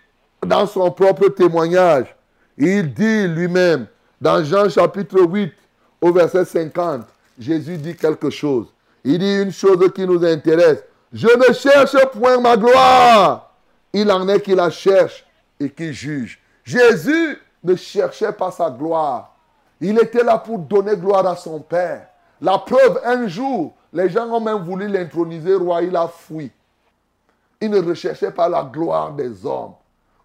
dans 0.44 0.66
son 0.66 0.90
propre 0.90 1.28
témoignage, 1.28 2.16
il 2.58 2.92
dit 2.92 3.28
lui-même, 3.28 3.86
dans 4.20 4.42
Jean 4.42 4.68
chapitre 4.68 5.20
8, 5.20 5.52
au 6.00 6.12
verset 6.12 6.44
50, 6.44 7.06
Jésus 7.38 7.76
dit 7.76 7.94
quelque 7.94 8.30
chose. 8.30 8.66
Il 9.04 9.18
dit 9.18 9.42
une 9.42 9.52
chose 9.52 9.92
qui 9.94 10.06
nous 10.06 10.24
intéresse. 10.24 10.82
Je 11.12 11.28
ne 11.28 11.54
cherche 11.54 11.96
point 12.12 12.40
ma 12.40 12.56
gloire 12.56 13.45
il 14.00 14.12
en 14.12 14.28
est 14.28 14.42
qui 14.42 14.54
la 14.54 14.68
cherche 14.68 15.24
et 15.58 15.70
qui 15.70 15.94
juge. 15.94 16.38
Jésus 16.62 17.38
ne 17.64 17.74
cherchait 17.74 18.32
pas 18.32 18.50
sa 18.50 18.70
gloire. 18.70 19.34
Il 19.80 19.98
était 19.98 20.22
là 20.22 20.36
pour 20.36 20.58
donner 20.58 20.96
gloire 20.96 21.26
à 21.26 21.34
son 21.34 21.60
Père. 21.60 22.08
La 22.42 22.58
preuve, 22.58 23.00
un 23.04 23.26
jour, 23.26 23.74
les 23.94 24.10
gens 24.10 24.28
ont 24.28 24.40
même 24.40 24.62
voulu 24.62 24.86
l'introniser 24.86 25.54
roi, 25.54 25.80
il 25.80 25.96
a 25.96 26.08
fui. 26.08 26.52
Il 27.58 27.70
ne 27.70 27.80
recherchait 27.80 28.30
pas 28.30 28.50
la 28.50 28.62
gloire 28.64 29.12
des 29.12 29.46
hommes. 29.46 29.72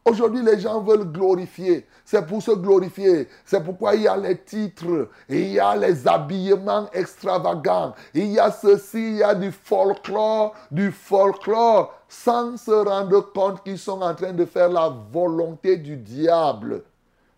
Aujourd'hui, 0.03 0.41
les 0.43 0.59
gens 0.59 0.81
veulent 0.81 1.11
glorifier. 1.11 1.85
C'est 2.03 2.25
pour 2.25 2.41
se 2.41 2.51
glorifier. 2.51 3.27
C'est 3.45 3.63
pourquoi 3.63 3.95
il 3.95 4.01
y 4.01 4.07
a 4.07 4.17
les 4.17 4.37
titres, 4.37 5.09
il 5.29 5.53
y 5.53 5.59
a 5.59 5.75
les 5.75 6.07
habillements 6.07 6.89
extravagants, 6.91 7.93
il 8.13 8.31
y 8.31 8.39
a 8.39 8.51
ceci, 8.51 9.11
il 9.11 9.17
y 9.17 9.23
a 9.23 9.35
du 9.35 9.51
folklore, 9.51 10.53
du 10.71 10.91
folklore, 10.91 11.93
sans 12.09 12.57
se 12.57 12.71
rendre 12.71 13.31
compte 13.31 13.63
qu'ils 13.63 13.77
sont 13.77 14.01
en 14.01 14.15
train 14.15 14.33
de 14.33 14.45
faire 14.45 14.69
la 14.69 14.91
volonté 15.11 15.77
du 15.77 15.95
diable. 15.97 16.81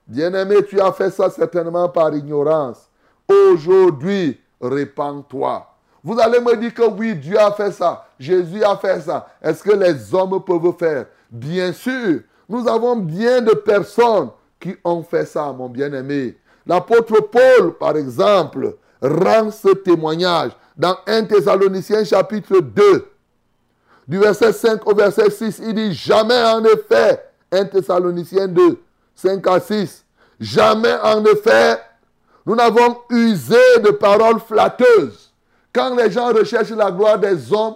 Bien-aimé, 0.08 0.64
tu 0.68 0.80
as 0.80 0.92
fait 0.94 1.12
ça 1.12 1.30
certainement 1.30 1.90
par 1.90 2.16
ignorance. 2.16 2.90
Aujourd'hui, 3.28 4.40
répands-toi. 4.62 5.68
Vous 6.04 6.20
allez 6.20 6.40
me 6.40 6.56
dire 6.58 6.74
que 6.74 6.90
oui, 6.90 7.16
Dieu 7.16 7.40
a 7.40 7.52
fait 7.52 7.72
ça, 7.72 8.06
Jésus 8.20 8.64
a 8.64 8.76
fait 8.78 9.02
ça. 9.02 9.28
Est-ce 9.42 9.64
que 9.64 9.72
les 9.72 10.14
hommes 10.14 10.44
peuvent 10.44 10.76
faire? 10.78 11.06
Bien 11.30 11.72
sûr, 11.72 12.22
nous 12.50 12.68
avons 12.68 12.96
bien 12.96 13.42
de 13.42 13.54
personnes 13.54 14.30
qui 14.60 14.76
ont 14.84 15.04
fait 15.04 15.26
ça, 15.26 15.52
mon 15.52 15.70
bien-aimé. 15.70 16.38
L'apôtre 16.66 17.20
Paul, 17.22 17.78
par 17.78 17.98
exemple, 17.98 18.78
rend 19.02 19.52
ce 19.52 19.70
témoignage 19.70 20.52
dans 20.78 20.96
1 21.06 21.26
Thessaloniciens 21.26 22.04
chapitre 22.04 22.60
2, 22.60 23.08
du 24.08 24.20
verset 24.20 24.54
5 24.54 24.88
au 24.88 24.96
verset 24.96 25.30
6. 25.30 25.62
Il 25.66 25.74
dit, 25.74 25.94
jamais 25.94 26.42
en 26.44 26.64
effet, 26.64 27.24
1 27.52 27.66
Thessaloniciens 27.66 28.48
2, 28.48 28.80
5 29.16 29.48
à 29.48 29.60
6, 29.60 30.06
jamais 30.40 30.96
en 31.04 31.24
effet, 31.26 31.80
nous 32.46 32.56
n'avons 32.56 32.98
usé 33.10 33.80
de 33.84 33.92
paroles 33.92 34.40
flatteuses 34.40 35.34
quand 35.74 35.96
les 35.96 36.12
gens 36.12 36.28
recherchent 36.32 36.70
la 36.72 36.92
gloire 36.92 37.18
des 37.18 37.52
hommes, 37.52 37.76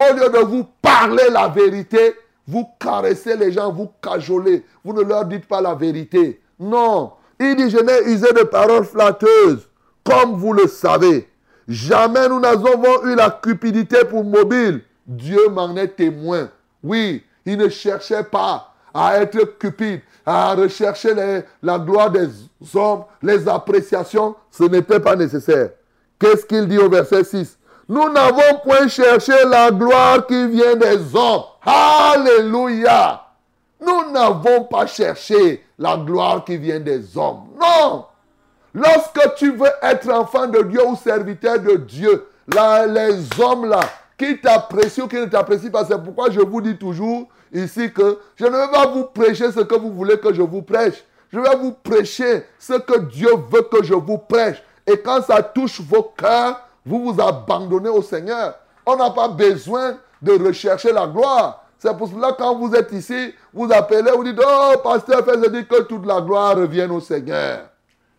au 0.00 0.14
lieu 0.14 0.28
de 0.28 0.38
vous 0.44 0.64
parler 0.82 1.24
la 1.30 1.48
vérité, 1.48 2.14
vous 2.48 2.66
caressez 2.80 3.36
les 3.36 3.52
gens, 3.52 3.70
vous 3.70 3.90
cajolez. 4.02 4.64
Vous 4.82 4.94
ne 4.94 5.02
leur 5.02 5.26
dites 5.26 5.46
pas 5.46 5.60
la 5.60 5.74
vérité. 5.74 6.40
Non. 6.58 7.12
Il 7.38 7.54
dit, 7.56 7.68
je 7.68 7.76
n'ai 7.76 8.10
usé 8.10 8.32
de 8.32 8.42
paroles 8.42 8.86
flatteuses, 8.86 9.68
comme 10.02 10.32
vous 10.32 10.54
le 10.54 10.66
savez. 10.66 11.28
Jamais 11.68 12.26
nous 12.26 12.40
n'avons 12.40 13.04
eu 13.04 13.14
la 13.14 13.30
cupidité 13.30 13.98
pour 14.06 14.24
mobile. 14.24 14.80
Dieu 15.06 15.48
m'en 15.50 15.76
est 15.76 15.88
témoin. 15.88 16.48
Oui, 16.82 17.22
il 17.44 17.58
ne 17.58 17.68
cherchait 17.68 18.24
pas 18.24 18.72
à 18.94 19.20
être 19.20 19.58
cupide, 19.58 20.00
à 20.24 20.54
rechercher 20.54 21.14
la 21.62 21.78
gloire 21.78 22.10
des 22.10 22.28
hommes, 22.74 23.04
les 23.22 23.46
appréciations. 23.46 24.34
Ce 24.50 24.64
n'était 24.64 25.00
pas 25.00 25.16
nécessaire. 25.16 25.70
Qu'est-ce 26.18 26.46
qu'il 26.46 26.66
dit 26.66 26.78
au 26.78 26.88
verset 26.88 27.24
6 27.24 27.58
Nous 27.90 28.10
n'avons 28.10 28.58
point 28.64 28.88
cherché 28.88 29.32
la 29.46 29.70
gloire 29.70 30.26
qui 30.26 30.48
vient 30.48 30.76
des 30.76 30.98
hommes. 31.14 31.42
Alléluia. 31.68 33.24
Nous 33.78 34.10
n'avons 34.10 34.64
pas 34.64 34.86
cherché 34.86 35.62
la 35.78 35.98
gloire 35.98 36.42
qui 36.42 36.56
vient 36.56 36.80
des 36.80 37.16
hommes. 37.16 37.48
Non. 37.60 38.06
Lorsque 38.72 39.34
tu 39.36 39.52
veux 39.52 39.70
être 39.82 40.10
enfant 40.10 40.46
de 40.46 40.62
Dieu 40.62 40.86
ou 40.86 40.96
serviteur 40.96 41.58
de 41.60 41.76
Dieu, 41.76 42.26
là, 42.54 42.86
les 42.86 43.18
hommes 43.38 43.68
là, 43.68 43.80
qui 44.16 44.40
t'apprécient 44.40 45.04
ou 45.04 45.08
qui 45.08 45.16
ne 45.16 45.26
t'apprécient 45.26 45.70
pas, 45.70 45.84
c'est 45.84 46.02
pourquoi 46.02 46.30
je 46.30 46.40
vous 46.40 46.62
dis 46.62 46.76
toujours 46.76 47.28
ici 47.52 47.92
que 47.92 48.18
je 48.36 48.46
ne 48.46 48.50
vais 48.50 48.72
pas 48.72 48.86
vous 48.86 49.04
prêcher 49.04 49.52
ce 49.52 49.60
que 49.60 49.74
vous 49.74 49.92
voulez 49.92 50.18
que 50.18 50.32
je 50.32 50.42
vous 50.42 50.62
prêche. 50.62 51.04
Je 51.30 51.38
vais 51.38 51.56
vous 51.56 51.72
prêcher 51.72 52.46
ce 52.58 52.74
que 52.74 52.98
Dieu 53.00 53.28
veut 53.50 53.62
que 53.62 53.84
je 53.84 53.94
vous 53.94 54.18
prêche. 54.18 54.62
Et 54.86 54.98
quand 54.98 55.22
ça 55.22 55.42
touche 55.42 55.82
vos 55.82 56.14
cœurs, 56.16 56.60
vous 56.86 57.12
vous 57.12 57.20
abandonnez 57.20 57.90
au 57.90 58.00
Seigneur. 58.00 58.54
On 58.86 58.96
n'a 58.96 59.10
pas 59.10 59.28
besoin 59.28 59.98
de 60.22 60.32
rechercher 60.32 60.92
la 60.92 61.06
gloire. 61.06 61.64
C'est 61.78 61.96
pour 61.96 62.08
cela 62.08 62.34
quand 62.36 62.56
vous 62.56 62.74
êtes 62.74 62.90
ici, 62.92 63.32
vous 63.52 63.70
appelez, 63.72 64.10
vous 64.10 64.24
dites, 64.24 64.40
oh, 64.44 64.78
pasteur, 64.82 65.24
fais 65.24 65.36
dire 65.48 65.68
que 65.68 65.82
toute 65.82 66.04
la 66.04 66.20
gloire 66.20 66.56
revienne 66.56 66.90
au 66.90 67.00
Seigneur. 67.00 67.68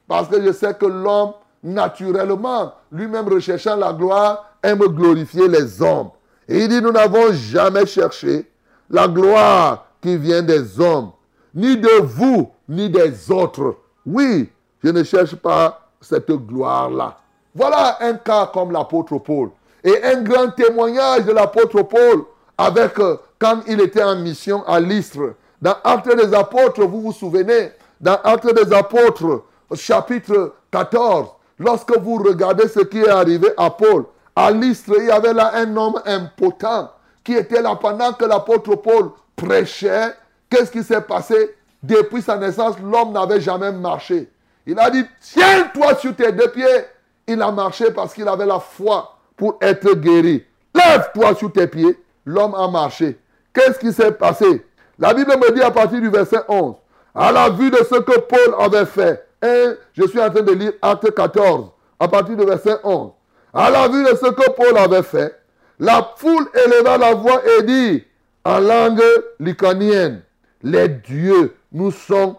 Parce 0.07 0.29
que 0.29 0.41
je 0.41 0.51
sais 0.53 0.73
que 0.73 0.85
l'homme, 0.85 1.33
naturellement, 1.61 2.73
lui-même 2.91 3.27
recherchant 3.27 3.75
la 3.75 3.91
gloire, 3.91 4.53
aime 4.63 4.79
glorifier 4.79 5.47
les 5.47 5.81
hommes. 5.81 6.09
Et 6.47 6.63
il 6.63 6.69
dit, 6.69 6.81
nous 6.81 6.91
n'avons 6.91 7.33
jamais 7.33 7.85
cherché 7.85 8.49
la 8.89 9.07
gloire 9.07 9.85
qui 10.01 10.17
vient 10.17 10.41
des 10.41 10.79
hommes, 10.79 11.11
ni 11.53 11.77
de 11.77 12.01
vous, 12.01 12.49
ni 12.67 12.89
des 12.89 13.29
autres. 13.29 13.75
Oui, 14.05 14.49
je 14.83 14.89
ne 14.89 15.03
cherche 15.03 15.35
pas 15.35 15.89
cette 15.99 16.31
gloire-là. 16.31 17.17
Voilà 17.53 17.97
un 18.01 18.13
cas 18.13 18.49
comme 18.53 18.71
l'apôtre 18.71 19.17
Paul. 19.17 19.51
Et 19.83 20.03
un 20.03 20.21
grand 20.21 20.49
témoignage 20.51 21.25
de 21.25 21.31
l'apôtre 21.31 21.81
Paul 21.83 22.23
avec 22.57 22.99
euh, 22.99 23.17
quand 23.39 23.61
il 23.67 23.79
était 23.79 24.03
en 24.03 24.17
mission 24.17 24.63
à 24.67 24.79
l'Istre. 24.79 25.35
Dans 25.61 25.75
Actes 25.83 26.15
des 26.15 26.33
Apôtres, 26.33 26.81
vous 26.85 27.01
vous 27.01 27.13
souvenez, 27.13 27.71
dans 27.99 28.17
Actes 28.23 28.53
des 28.53 28.73
Apôtres, 28.73 29.43
chapitre 29.73 30.53
14, 30.71 31.29
lorsque 31.57 31.97
vous 31.97 32.17
regardez 32.17 32.67
ce 32.67 32.79
qui 32.81 32.99
est 32.99 33.09
arrivé 33.09 33.49
à 33.57 33.69
Paul, 33.69 34.05
à 34.35 34.51
l'Istre, 34.51 34.93
il 34.97 35.05
y 35.05 35.11
avait 35.11 35.33
là 35.33 35.51
un 35.55 35.75
homme 35.75 36.01
impotent 36.05 36.91
qui 37.23 37.33
était 37.33 37.61
là 37.61 37.75
pendant 37.75 38.13
que 38.13 38.25
l'apôtre 38.25 38.75
Paul 38.75 39.11
prêchait. 39.35 40.13
Qu'est-ce 40.49 40.71
qui 40.71 40.83
s'est 40.83 41.01
passé? 41.01 41.55
Depuis 41.81 42.21
sa 42.21 42.37
naissance, 42.37 42.75
l'homme 42.79 43.13
n'avait 43.13 43.39
jamais 43.39 43.71
marché. 43.71 44.29
Il 44.65 44.77
a 44.79 44.89
dit, 44.89 45.05
tiens-toi 45.21 45.95
sur 45.95 46.15
tes 46.15 46.31
deux 46.31 46.49
pieds. 46.49 46.85
Il 47.27 47.41
a 47.41 47.51
marché 47.51 47.91
parce 47.91 48.13
qu'il 48.13 48.27
avait 48.27 48.45
la 48.45 48.59
foi 48.59 49.18
pour 49.39 49.57
être 49.61 49.95
guéri. 49.95 50.43
Lève-toi 50.75 51.33
sur 51.33 51.51
tes 51.51 51.65
pieds. 51.65 51.97
L'homme 52.25 52.53
a 52.53 52.67
marché. 52.67 53.17
Qu'est-ce 53.53 53.79
qui 53.79 53.91
s'est 53.91 54.11
passé? 54.11 54.65
La 54.99 55.13
Bible 55.13 55.31
me 55.31 55.51
dit 55.55 55.61
à 55.61 55.71
partir 55.71 55.99
du 56.01 56.09
verset 56.09 56.41
11, 56.47 56.75
à 57.15 57.31
la 57.31 57.49
vue 57.49 57.71
de 57.71 57.77
ce 57.77 57.99
que 58.01 58.19
Paul 58.19 58.55
avait 58.59 58.85
fait, 58.85 59.25
et 59.41 59.65
je 59.93 60.05
suis 60.07 60.19
en 60.19 60.29
train 60.29 60.41
de 60.41 60.51
lire 60.51 60.73
Acte 60.81 61.15
14, 61.15 61.69
à 61.99 62.07
partir 62.07 62.35
du 62.35 62.45
verset 62.45 62.75
11. 62.83 63.11
À 63.53 63.69
la 63.71 63.87
vue 63.87 64.03
de 64.03 64.09
ce 64.09 64.29
que 64.29 64.51
Paul 64.51 64.77
avait 64.77 65.01
fait, 65.01 65.33
la 65.79 66.13
foule 66.17 66.47
éleva 66.65 66.97
la 66.97 67.15
voix 67.15 67.41
et 67.57 67.63
dit 67.63 68.03
en 68.43 68.59
langue 68.59 69.01
lucanienne, 69.39 70.21
les 70.61 70.89
dieux 70.89 71.55
nous 71.71 71.91
sont 71.91 72.35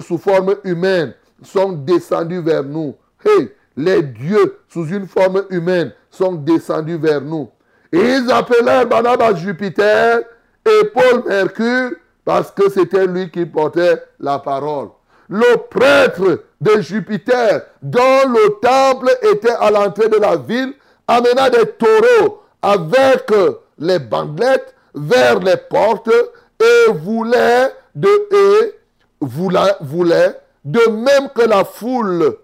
sous 0.00 0.18
forme 0.18 0.56
humaine 0.64 1.14
sont 1.42 1.72
descendus 1.72 2.40
vers 2.40 2.64
nous. 2.64 2.96
Hey, 3.24 3.50
les 3.76 4.02
dieux 4.02 4.58
sous 4.68 4.86
une 4.86 5.06
forme 5.06 5.44
humaine 5.50 5.92
sont 6.12 6.32
descendus 6.32 6.98
vers 6.98 7.20
nous. 7.20 7.50
Ils 7.92 8.30
appelèrent 8.30 8.86
Barnabas 8.86 9.34
Jupiter 9.34 10.20
et 10.64 10.84
Paul 10.94 11.24
Mercure 11.26 11.90
parce 12.24 12.50
que 12.52 12.70
c'était 12.70 13.06
lui 13.06 13.30
qui 13.30 13.44
portait 13.44 14.02
la 14.20 14.38
parole. 14.38 14.88
Le 15.28 15.56
prêtre 15.56 16.44
de 16.60 16.80
Jupiter, 16.80 17.62
dont 17.82 18.28
le 18.28 18.60
temple 18.60 19.10
était 19.22 19.50
à 19.58 19.70
l'entrée 19.70 20.08
de 20.08 20.18
la 20.18 20.36
ville, 20.36 20.74
amena 21.08 21.50
des 21.50 21.66
taureaux 21.66 22.42
avec 22.60 23.32
les 23.78 23.98
bandelettes 23.98 24.74
vers 24.94 25.40
les 25.40 25.56
portes 25.56 26.10
et 26.60 26.92
voulait 26.92 27.72
de 27.94 28.08
et 28.08 28.74
voulait, 29.20 29.74
voulait 29.80 30.38
de 30.64 30.90
même 30.90 31.28
que 31.34 31.42
la 31.42 31.64
foule 31.64 32.36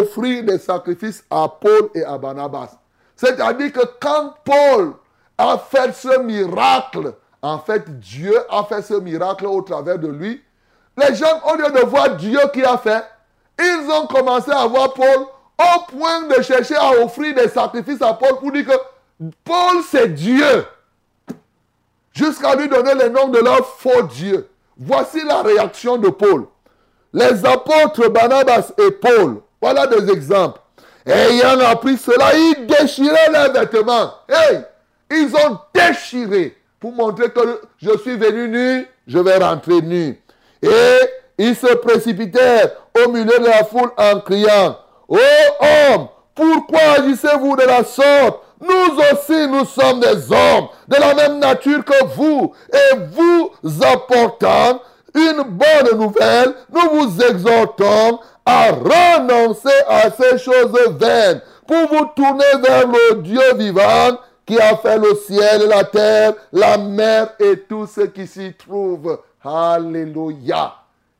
offrit 0.00 0.42
des 0.44 0.58
sacrifices 0.58 1.24
à 1.30 1.48
Paul 1.48 1.90
et 1.94 2.04
à 2.04 2.16
Barnabas. 2.16 2.78
C'est-à-dire 3.16 3.72
que 3.72 3.80
quand 4.00 4.34
Paul 4.44 4.94
a 5.38 5.58
fait 5.58 5.92
ce 5.94 6.18
miracle, 6.20 7.14
en 7.42 7.58
fait, 7.58 7.98
Dieu 7.98 8.34
a 8.50 8.64
fait 8.64 8.82
ce 8.82 8.94
miracle 8.94 9.46
au 9.46 9.62
travers 9.62 9.98
de 9.98 10.08
lui. 10.08 10.42
Les 10.96 11.14
gens, 11.14 11.40
au 11.50 11.56
lieu 11.56 11.70
de 11.70 11.86
voir 11.86 12.16
Dieu 12.16 12.40
qui 12.52 12.64
a 12.64 12.78
fait, 12.78 13.04
ils 13.58 13.90
ont 13.90 14.06
commencé 14.06 14.50
à 14.50 14.66
voir 14.66 14.92
Paul 14.94 15.26
au 15.58 15.96
point 15.96 16.22
de 16.22 16.42
chercher 16.42 16.76
à 16.76 16.90
offrir 17.02 17.34
des 17.34 17.48
sacrifices 17.48 18.02
à 18.02 18.12
Paul 18.14 18.38
pour 18.38 18.52
dire 18.52 18.66
que 18.66 19.26
Paul, 19.44 19.82
c'est 19.88 20.08
Dieu. 20.08 20.66
Jusqu'à 22.12 22.54
lui 22.54 22.68
donner 22.68 22.94
le 22.94 23.08
nom 23.08 23.28
de 23.28 23.38
leur 23.38 23.66
faux 23.66 24.02
Dieu. 24.02 24.48
Voici 24.78 25.24
la 25.24 25.42
réaction 25.42 25.96
de 25.96 26.08
Paul. 26.08 26.46
Les 27.12 27.46
apôtres 27.46 28.10
Barnabas 28.10 28.72
et 28.78 28.90
Paul, 28.90 29.40
voilà 29.60 29.86
des 29.86 30.10
exemples. 30.10 30.60
Ayant 31.06 31.60
appris 31.60 31.96
cela, 31.96 32.34
ils 32.34 32.66
déchiraient 32.66 33.30
leurs 33.32 33.52
vêtements. 33.52 34.12
Hey, 34.28 34.62
ils 35.10 35.32
ont 35.36 35.58
déchiré 35.72 36.56
pour 36.80 36.92
montrer 36.92 37.30
que 37.30 37.60
je 37.78 37.96
suis 37.98 38.16
venu 38.16 38.48
nu, 38.48 38.86
je 39.06 39.18
vais 39.18 39.36
rentrer 39.36 39.80
nu. 39.82 40.20
Et 40.62 40.98
ils 41.38 41.54
se 41.54 41.74
précipitèrent 41.74 42.70
au 43.04 43.10
milieu 43.10 43.38
de 43.38 43.46
la 43.46 43.64
foule 43.64 43.90
en 43.96 44.20
criant, 44.20 44.78
Ô 45.08 45.16
homme, 45.60 46.08
pourquoi 46.34 46.80
agissez-vous 46.98 47.56
de 47.56 47.62
la 47.62 47.84
sorte? 47.84 48.42
Nous 48.60 48.98
aussi, 49.12 49.46
nous 49.48 49.64
sommes 49.64 50.00
des 50.00 50.32
hommes 50.32 50.68
de 50.88 50.96
la 50.98 51.14
même 51.14 51.38
nature 51.38 51.84
que 51.84 52.04
vous, 52.16 52.52
et 52.72 52.96
vous 53.12 53.52
apportant 53.84 54.80
une 55.14 55.42
bonne 55.44 55.98
nouvelle, 55.98 56.54
nous 56.72 56.90
vous 56.90 57.22
exhortons 57.22 58.18
à 58.46 58.70
renoncer 58.70 59.68
à 59.88 60.08
ces 60.10 60.38
choses 60.38 60.72
vaines 60.98 61.42
pour 61.66 61.88
vous 61.88 62.06
tourner 62.14 62.44
vers 62.62 62.86
le 62.86 63.16
Dieu 63.16 63.54
vivant 63.56 64.18
qui 64.46 64.58
a 64.60 64.76
fait 64.76 64.98
le 64.98 65.14
ciel, 65.16 65.68
la 65.68 65.82
terre, 65.82 66.34
la 66.52 66.78
mer 66.78 67.34
et 67.40 67.58
tout 67.68 67.86
ce 67.86 68.02
qui 68.02 68.28
s'y 68.28 68.54
trouve. 68.54 69.18
Alléluia. 69.44 70.74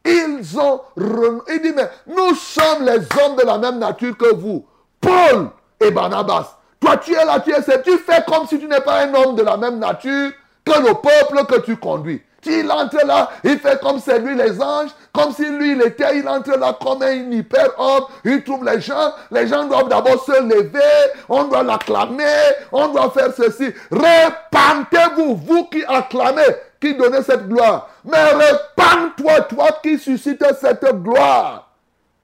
Ils 0.04 0.58
ont... 0.58 0.80
Il 0.96 1.60
dit, 1.62 1.72
mais 1.74 1.90
nous 2.06 2.34
sommes 2.36 2.84
les 2.84 2.98
hommes 2.98 3.36
de 3.36 3.44
la 3.44 3.58
même 3.58 3.80
nature 3.80 4.16
que 4.16 4.32
vous. 4.34 4.64
Paul 5.00 5.50
et 5.80 5.90
Barnabas. 5.90 6.56
Toi, 6.78 6.98
tu 6.98 7.12
es 7.14 7.24
là, 7.24 7.40
tu 7.40 7.52
es 7.52 7.82
tu 7.82 7.98
fais 7.98 8.22
comme 8.26 8.46
si 8.46 8.60
tu 8.60 8.68
n'es 8.68 8.80
pas 8.80 9.02
un 9.02 9.14
homme 9.14 9.34
de 9.34 9.42
la 9.42 9.56
même 9.56 9.80
nature 9.80 10.30
que 10.64 10.78
le 10.78 10.94
peuple 10.94 11.44
que 11.46 11.60
tu 11.60 11.76
conduis. 11.76 12.22
Il 12.52 12.70
entre 12.70 13.04
là, 13.06 13.30
il 13.44 13.58
fait 13.58 13.80
comme 13.80 13.98
c'est 13.98 14.18
lui 14.18 14.34
les 14.36 14.60
anges, 14.60 14.90
comme 15.12 15.32
si 15.32 15.48
lui 15.48 15.72
il 15.72 15.82
était, 15.82 16.18
il 16.18 16.28
entre 16.28 16.58
là 16.58 16.76
comme 16.80 17.02
un 17.02 17.12
hyper-homme, 17.12 18.04
il 18.24 18.44
trouve 18.44 18.64
les 18.64 18.80
gens, 18.80 19.12
les 19.30 19.46
gens 19.46 19.64
doivent 19.64 19.88
d'abord 19.88 20.24
se 20.24 20.42
lever, 20.42 21.12
on 21.28 21.44
doit 21.44 21.62
l'acclamer, 21.62 22.24
on 22.72 22.88
doit 22.88 23.10
faire 23.10 23.32
ceci. 23.36 23.72
Repentez-vous, 23.90 25.36
vous 25.36 25.64
qui 25.66 25.84
acclamez, 25.86 26.42
qui 26.80 26.94
donnez 26.94 27.22
cette 27.22 27.48
gloire. 27.48 27.88
Mais 28.04 28.32
repends-toi, 28.32 29.40
toi 29.42 29.68
qui 29.82 29.98
suscites 29.98 30.44
cette 30.60 30.84
gloire. 31.02 31.70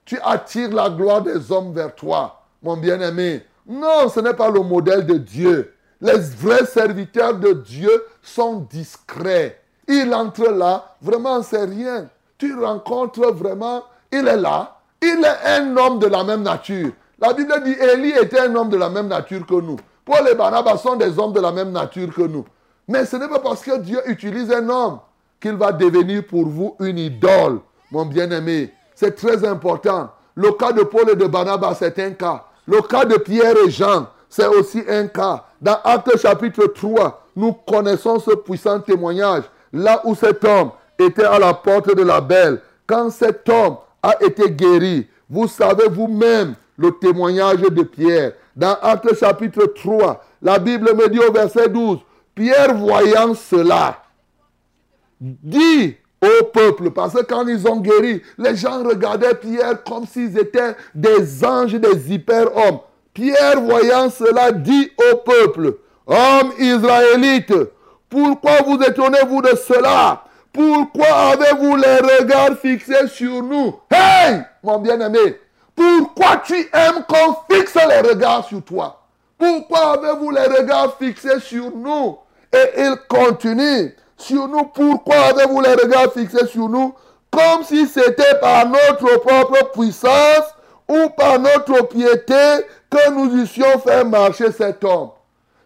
Tu 0.05 0.19
attires 0.23 0.73
la 0.73 0.91
gloire 0.91 1.23
des 1.23 1.51
hommes 1.51 1.73
vers 1.73 1.95
toi, 1.95 2.43
mon 2.63 2.77
bien-aimé. 2.77 3.47
Non, 3.67 4.09
ce 4.09 4.21
n'est 4.21 4.35
pas 4.35 4.51
le 4.51 4.61
modèle 4.61 5.07
de 5.07 5.15
Dieu. 5.15 5.75
Les 6.01 6.19
vrais 6.19 6.67
serviteurs 6.67 7.35
de 7.35 7.53
Dieu 7.53 8.05
sont 8.21 8.67
discrets. 8.69 9.62
Il 9.89 10.15
entre 10.15 10.51
là, 10.51 10.95
vraiment, 11.01 11.43
c'est 11.43 11.65
rien. 11.65 12.09
Tu 12.39 12.55
rencontres 12.55 13.33
vraiment, 13.33 13.83
il 14.11 14.27
est 14.27 14.37
là. 14.37 14.77
Il 15.01 15.25
est 15.25 15.59
un 15.59 15.77
homme 15.77 15.99
de 15.99 16.07
la 16.07 16.23
même 16.25 16.43
nature. 16.43 16.91
La 17.19 17.33
Bible 17.33 17.55
dit 17.65 17.73
Élie 17.73 18.11
était 18.11 18.41
un 18.41 18.55
homme 18.55 18.69
de 18.69 18.77
la 18.77 18.89
même 18.89 19.09
nature 19.09 19.47
que 19.47 19.55
nous. 19.55 19.77
Paul 20.05 20.29
et 20.31 20.35
Barnabas 20.35 20.79
sont 20.79 20.97
des 20.97 21.19
hommes 21.19 21.33
de 21.33 21.41
la 21.41 21.53
même 21.53 21.71
nature 21.71 22.13
que 22.15 22.23
nous. 22.23 22.45
Mais 22.89 23.07
ce 23.07 23.17
n'est 23.17 23.29
pas 23.29 23.39
parce 23.39 23.63
que 23.63 23.79
Dieu 23.79 24.01
utilise 24.07 24.51
un 24.53 24.69
homme 24.69 24.99
qu'il 25.41 25.55
va 25.55 25.73
devenir 25.73 26.27
pour 26.27 26.47
vous 26.47 26.77
une 26.81 26.99
idole, 26.99 27.61
mon 27.91 28.07
bien-aimé. 28.07 28.73
C'est 28.95 29.15
très 29.15 29.45
important. 29.47 30.11
Le 30.35 30.53
cas 30.53 30.73
de 30.73 30.83
Paul 30.83 31.11
et 31.11 31.17
de 31.17 31.27
Barnabas, 31.27 31.77
c'est 31.79 31.99
un 31.99 32.13
cas. 32.13 32.45
Le 32.67 32.81
cas 32.83 33.05
de 33.05 33.17
Pierre 33.17 33.57
et 33.67 33.71
Jean, 33.71 34.07
c'est 34.29 34.47
aussi 34.47 34.83
un 34.89 35.07
cas. 35.09 35.45
Dans 35.61 35.79
Actes 35.85 36.19
chapitre 36.19 36.67
3, 36.67 37.27
nous 37.37 37.53
connaissons 37.53 38.19
ce 38.19 38.31
puissant 38.33 38.81
témoignage. 38.81 39.45
Là 39.73 40.01
où 40.05 40.15
cet 40.15 40.45
homme 40.45 40.71
était 40.99 41.25
à 41.25 41.39
la 41.39 41.55
porte 41.55 41.95
de 41.95 42.03
la 42.03 42.21
belle, 42.21 42.61
quand 42.87 43.11
cet 43.11 43.49
homme 43.49 43.77
a 44.03 44.17
été 44.21 44.51
guéri, 44.51 45.07
vous 45.29 45.49
savez 45.49 45.89
vous-même 45.89 46.55
le 46.77 46.91
témoignage 46.93 47.61
de 47.61 47.83
Pierre. 47.83 48.33
Dans 48.55 48.77
Actes 48.83 49.19
chapitre 49.19 49.65
3, 49.67 50.25
la 50.43 50.59
Bible 50.59 50.95
me 50.95 51.09
dit 51.09 51.19
au 51.19 51.33
verset 51.33 51.69
12, 51.69 52.01
Pierre 52.35 52.75
voyant 52.75 53.35
cela, 53.35 54.03
dit 55.21 55.97
au 56.23 56.45
peuple, 56.45 56.91
parce 56.91 57.15
que 57.15 57.23
quand 57.23 57.47
ils 57.47 57.67
ont 57.67 57.81
guéri, 57.81 58.23
les 58.39 58.57
gens 58.57 58.83
regardaient 58.85 59.35
Pierre 59.35 59.83
comme 59.85 60.07
s'ils 60.07 60.39
étaient 60.39 60.75
des 60.95 61.45
anges, 61.45 61.75
des 61.75 62.13
hyper-hommes. 62.13 62.81
Pierre, 63.13 63.61
voyant 63.61 64.09
cela, 64.11 64.53
dit 64.53 64.91
au 65.13 65.17
peuple, 65.17 65.77
Hommes 66.07 66.53
israélites, 66.59 67.55
pourquoi 68.13 68.61
vous 68.67 68.79
étonnez-vous 68.83 69.41
de 69.41 69.57
cela? 69.57 70.23
Pourquoi 70.53 71.31
avez-vous 71.33 71.77
les 71.77 71.97
regards 71.97 72.59
fixés 72.59 73.09
sur 73.09 73.43
nous? 73.43 73.81
Hey, 73.91 74.43
mon 74.63 74.79
bien-aimé, 74.79 75.41
pourquoi 75.75 76.43
tu 76.45 76.55
aimes 76.75 77.05
qu'on 77.09 77.37
fixe 77.51 77.75
les 77.75 78.07
regards 78.07 78.45
sur 78.45 78.63
toi? 78.63 79.01
Pourquoi 79.39 79.95
avez-vous 79.95 80.31
les 80.31 80.45
regards 80.45 80.95
fixés 80.99 81.41
sur 81.41 81.75
nous? 81.75 82.19
Et 82.53 82.83
il 82.83 82.97
continue 83.09 83.97
sur 84.19 84.47
nous. 84.47 84.65
Pourquoi 84.65 85.17
avez-vous 85.31 85.63
les 85.63 85.73
regards 85.73 86.13
fixés 86.13 86.47
sur 86.47 86.69
nous? 86.69 86.95
Comme 87.31 87.65
si 87.65 87.87
c'était 87.87 88.39
par 88.43 88.67
notre 88.67 89.21
propre 89.21 89.71
puissance 89.73 90.55
ou 90.87 91.09
par 91.17 91.39
notre 91.39 91.89
piété 91.89 92.67
que 92.91 93.11
nous 93.11 93.43
eussions 93.43 93.79
fait 93.79 94.05
marcher 94.05 94.53
cet 94.53 94.85
homme. 94.85 95.13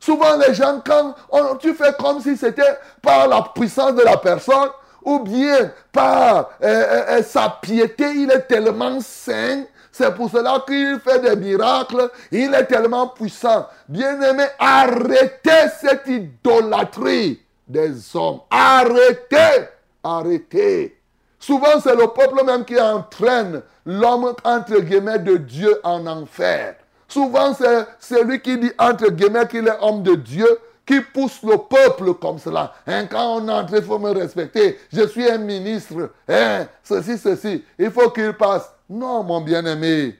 Souvent, 0.06 0.36
les 0.36 0.54
gens, 0.54 0.80
quand 0.86 1.16
tu 1.56 1.74
fais 1.74 1.92
comme 1.98 2.20
si 2.20 2.36
c'était 2.36 2.78
par 3.02 3.26
la 3.26 3.42
puissance 3.52 3.92
de 3.96 4.02
la 4.02 4.16
personne 4.16 4.68
ou 5.02 5.18
bien 5.18 5.72
par 5.90 6.50
euh, 6.62 6.66
euh, 6.68 7.04
euh, 7.08 7.22
sa 7.24 7.58
piété, 7.60 8.04
il 8.14 8.30
est 8.30 8.42
tellement 8.42 9.00
saint. 9.00 9.64
C'est 9.90 10.14
pour 10.14 10.30
cela 10.30 10.62
qu'il 10.64 11.00
fait 11.00 11.18
des 11.18 11.34
miracles. 11.34 12.08
Il 12.30 12.54
est 12.54 12.66
tellement 12.66 13.08
puissant. 13.08 13.66
Bien-aimé, 13.88 14.44
arrêtez 14.60 15.70
cette 15.80 16.06
idolâtrie 16.06 17.40
des 17.66 17.92
hommes. 18.14 18.42
Arrêtez, 18.48 19.66
arrêtez. 20.04 21.00
Souvent, 21.40 21.80
c'est 21.82 21.96
le 21.96 22.06
peuple 22.06 22.44
même 22.44 22.64
qui 22.64 22.80
entraîne 22.80 23.60
l'homme, 23.84 24.32
entre 24.44 24.78
guillemets, 24.78 25.18
de 25.18 25.36
Dieu 25.36 25.80
en 25.82 26.06
enfer. 26.06 26.76
Souvent, 27.16 27.54
c'est 27.54 27.86
celui 27.98 28.42
qui 28.42 28.58
dit, 28.58 28.70
entre 28.78 29.08
guillemets, 29.10 29.48
qu'il 29.48 29.66
est 29.66 29.78
homme 29.80 30.02
de 30.02 30.16
Dieu, 30.16 30.46
qui 30.84 31.00
pousse 31.00 31.42
le 31.42 31.56
peuple 31.56 32.12
comme 32.12 32.38
cela. 32.38 32.74
Hein, 32.86 33.06
quand 33.06 33.38
on 33.38 33.48
entre, 33.48 33.74
il 33.74 33.82
faut 33.82 33.98
me 33.98 34.10
respecter. 34.10 34.78
Je 34.92 35.06
suis 35.06 35.26
un 35.26 35.38
ministre. 35.38 36.10
Hein, 36.28 36.66
ceci, 36.82 37.16
ceci. 37.16 37.64
Il 37.78 37.90
faut 37.90 38.10
qu'il 38.10 38.34
passe. 38.34 38.70
Non, 38.90 39.22
mon 39.22 39.40
bien-aimé. 39.40 40.14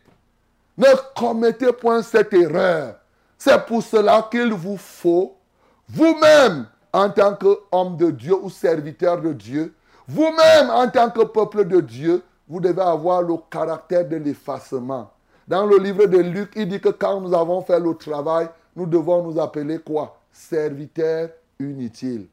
Ne 0.79 0.87
commettez 1.15 1.71
point 1.71 2.01
cette 2.01 2.33
erreur. 2.33 2.95
C'est 3.37 3.67
pour 3.67 3.83
cela 3.83 4.27
qu'il 4.31 4.55
vous 4.55 4.79
faut, 4.79 5.37
vous-même, 5.91 6.65
en 6.95 7.11
tant 7.11 7.35
qu'homme 7.35 7.99
de 7.99 8.11
Dieu 8.11 8.37
ou 8.41 8.49
serviteur 8.49 9.21
de 9.21 9.35
Dieu, 9.35 9.75
vous-même, 10.09 10.71
en 10.71 10.89
tant 10.89 11.11
que 11.11 11.25
peuple 11.25 11.67
de 11.67 11.83
Dieu, 11.83 12.23
vous 12.49 12.59
devez 12.59 12.81
avoir 12.81 13.21
le 13.21 13.35
caractère 13.51 14.09
de 14.09 14.17
l'effacement. 14.17 15.11
Dans 15.49 15.65
le 15.65 15.79
livre 15.79 16.07
de 16.07 16.19
Luc, 16.19 16.53
il 16.57 16.69
dit 16.69 16.81
que 16.81 16.89
quand 16.89 17.21
nous 17.21 17.35
avons 17.35 17.63
fait 17.63 17.79
le 17.79 17.95
travail, 17.95 18.49
nous 18.75 18.87
devons 18.87 19.23
nous 19.23 19.41
appeler 19.41 19.79
quoi? 19.79 20.19
Serviteurs 20.33 21.31
inutiles. 21.61 22.27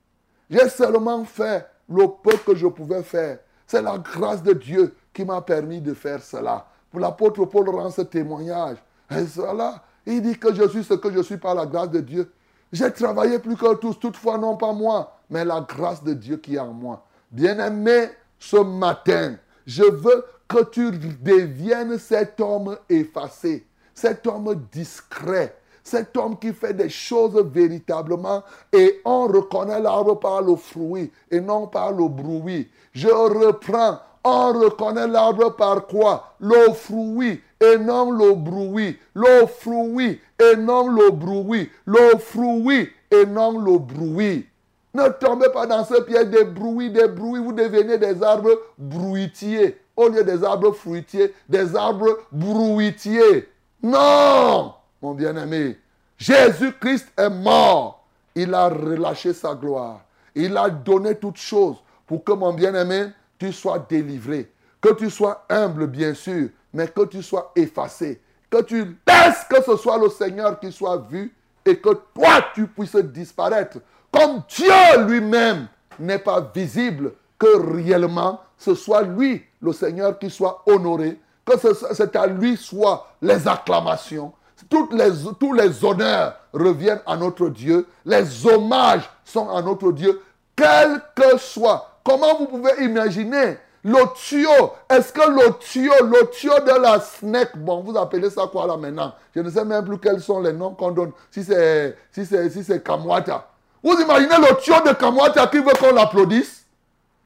J'ai 0.50 0.68
seulement 0.70 1.24
fait 1.24 1.66
le 1.90 2.08
peu 2.08 2.36
que 2.38 2.56
je 2.56 2.68
pouvais 2.68 3.04
faire. 3.04 3.40
C'est 3.68 3.82
la 3.82 3.98
grâce 3.98 4.42
de 4.44 4.54
Dieu 4.54 4.96
qui 5.14 5.26
m'a 5.26 5.42
permis 5.42 5.80
de 5.80 5.94
faire 5.94 6.22
cela. 6.22 6.66
L'apôtre 6.94 7.46
Paul 7.46 7.70
rend 7.70 7.90
ce 7.90 8.02
témoignage. 8.02 8.78
Et 9.10 9.26
cela, 9.26 9.84
il 10.06 10.22
dit 10.22 10.38
que 10.38 10.54
je 10.54 10.68
suis 10.68 10.84
ce 10.84 10.94
que 10.96 11.12
je 11.12 11.22
suis 11.22 11.38
par 11.38 11.56
la 11.56 11.66
grâce 11.66 11.90
de 11.90 12.00
Dieu. 12.00 12.32
J'ai 12.72 12.92
travaillé 12.92 13.40
plus 13.40 13.56
que 13.56 13.76
tous, 13.76 14.00
toutefois 14.00 14.38
non 14.38 14.58
pas 14.58 14.74
moi, 14.74 15.20
mais 15.30 15.46
la 15.46 15.62
grâce 15.62 16.04
de 16.04 16.14
Dieu 16.14 16.38
qui 16.38 16.56
est 16.56 16.60
en 16.60 16.74
moi. 16.74 17.06
Bien-aimé, 17.32 18.10
ce 18.40 18.58
matin, 18.58 19.36
je 19.66 19.84
veux 19.84 20.26
que 20.54 20.64
tu 20.66 20.92
deviennes 20.92 21.98
cet 21.98 22.40
homme 22.40 22.78
effacé, 22.88 23.66
cet 23.96 24.28
homme 24.28 24.54
discret, 24.72 25.56
cet 25.84 26.16
homme 26.16 26.38
qui 26.38 26.54
fait 26.54 26.74
des 26.76 26.90
choses 26.90 27.44
véritablement 27.52 28.44
et 28.72 29.02
on 29.04 29.26
reconnaît 29.28 29.82
l'arbre 29.82 30.20
par 30.20 30.44
le 30.44 30.56
fruit 30.56 31.12
et 31.32 31.42
non 31.42 31.66
par 31.66 31.92
le 31.92 32.08
bruit. 32.08 32.70
Je 32.94 33.10
reprends, 33.10 33.98
on 34.24 34.54
reconnaît 34.54 35.08
l'arbre 35.08 35.56
par 35.56 35.88
quoi? 35.88 36.36
Le 36.40 36.72
fruit 36.74 37.42
et 37.60 37.78
non 37.78 38.12
le 38.12 38.36
bruit. 38.36 38.98
Le 39.16 39.48
fruit 39.48 40.22
et 40.40 40.56
non 40.56 40.88
le 40.88 41.10
bruit. 41.10 41.70
Le 41.86 42.18
fruit 42.20 42.90
et 43.10 43.26
non 43.26 43.58
le 43.58 43.80
bruit. 43.80 44.48
Ne 44.94 45.10
tombez 45.20 45.50
pas 45.50 45.66
dans 45.66 45.84
ce 45.84 46.00
piège 46.02 46.28
des 46.28 46.44
bruits, 46.44 46.92
des 46.92 47.08
bruits. 47.08 47.42
Vous 47.44 47.54
devenez 47.54 47.98
des 47.98 48.22
arbres 48.22 48.60
bruitiers. 48.78 49.78
Au 49.96 50.10
lieu 50.10 50.24
des 50.24 50.44
arbres 50.44 50.72
fruitiers, 50.72 51.34
des 51.48 51.76
arbres 51.76 52.20
bruitiers. 52.32 53.50
Non, 53.82 54.74
mon 55.02 55.14
bien-aimé. 55.14 55.78
Jésus-Christ 56.18 57.08
est 57.18 57.30
mort. 57.30 58.06
Il 58.36 58.54
a 58.54 58.70
relâché 58.70 59.34
sa 59.34 59.54
gloire. 59.54 60.02
Il 60.34 60.58
a 60.58 60.70
donné 60.70 61.16
toutes 61.16 61.38
choses 61.38 61.78
pour 62.08 62.24
que, 62.24 62.32
mon 62.32 62.54
bien-aimé, 62.54 63.08
tu 63.38 63.52
sois 63.52 63.80
délivré. 63.80 64.52
Que 64.82 64.94
tu 64.94 65.10
sois 65.10 65.46
humble, 65.50 65.88
bien 65.88 66.14
sûr, 66.14 66.50
mais 66.74 66.88
que 66.88 67.06
tu 67.06 67.22
sois 67.22 67.52
effacé. 67.56 68.22
Que 68.50 68.62
tu 68.64 68.98
laisses 69.08 69.44
que 69.50 69.62
ce 69.64 69.78
soit 69.78 69.98
le 69.98 70.10
Seigneur 70.10 70.60
qui 70.60 70.72
soit 70.72 70.98
vu 70.98 71.34
et 71.66 71.78
que 71.78 71.90
toi, 72.14 72.46
tu 72.54 72.68
puisses 72.68 72.96
disparaître 72.96 73.78
comme 74.12 74.44
Dieu 74.48 75.06
lui-même 75.08 75.68
n'est 76.00 76.20
pas 76.20 76.40
visible, 76.54 77.14
réellement 77.48 78.40
ce 78.58 78.76
soit 78.76 79.02
lui, 79.02 79.44
le 79.62 79.74
Seigneur, 79.74 80.18
qui 80.18 80.30
soit 80.30 80.62
honoré, 80.66 81.20
que 81.46 81.54
c'est 81.94 82.16
à 82.16 82.28
lui 82.28 82.56
soit 82.56 83.08
les 83.22 83.48
acclamations, 83.48 84.32
toutes 84.70 84.94
les, 84.94 85.10
tous 85.40 85.54
les 85.54 85.84
honneurs 85.84 86.36
reviennent 86.54 87.02
à 87.06 87.18
notre 87.18 87.50
Dieu, 87.50 87.86
les 88.06 88.46
hommages 88.48 89.10
sont 89.26 89.50
à 89.50 89.62
notre 89.62 89.92
Dieu, 89.92 90.22
quel 90.56 91.02
que 91.16 91.38
soit. 91.38 91.90
Comment 92.04 92.38
vous 92.38 92.46
pouvez 92.46 92.86
imaginer 92.86 93.58
le 93.84 94.00
tuyau, 94.16 94.72
est-ce 94.90 95.12
que 95.12 95.30
le 95.30 95.58
tuyau, 95.60 95.92
le 96.04 96.30
tuyau 96.30 96.58
de 96.66 96.82
la 96.82 97.02
snack, 97.02 97.58
bon, 97.58 97.82
vous 97.82 97.98
appelez 97.98 98.30
ça 98.30 98.48
quoi 98.50 98.66
là 98.66 98.78
maintenant? 98.78 99.14
Je 99.36 99.42
ne 99.42 99.50
sais 99.50 99.66
même 99.66 99.84
plus 99.84 99.98
quels 99.98 100.22
sont 100.22 100.40
les 100.40 100.54
noms 100.54 100.74
qu'on 100.74 100.92
donne. 100.92 101.12
Si 101.30 101.44
c'est 101.44 101.98
si 102.14 102.26
si 102.26 102.82
Kamwata. 102.82 103.46
Vous 103.84 104.00
imaginez 104.00 104.38
le 104.38 104.56
tuyau 104.62 104.80
de 104.86 104.94
Kamwata 104.94 105.48
qui 105.48 105.58
veut 105.58 105.74
qu'on 105.78 105.94
l'applaudisse? 105.94 106.63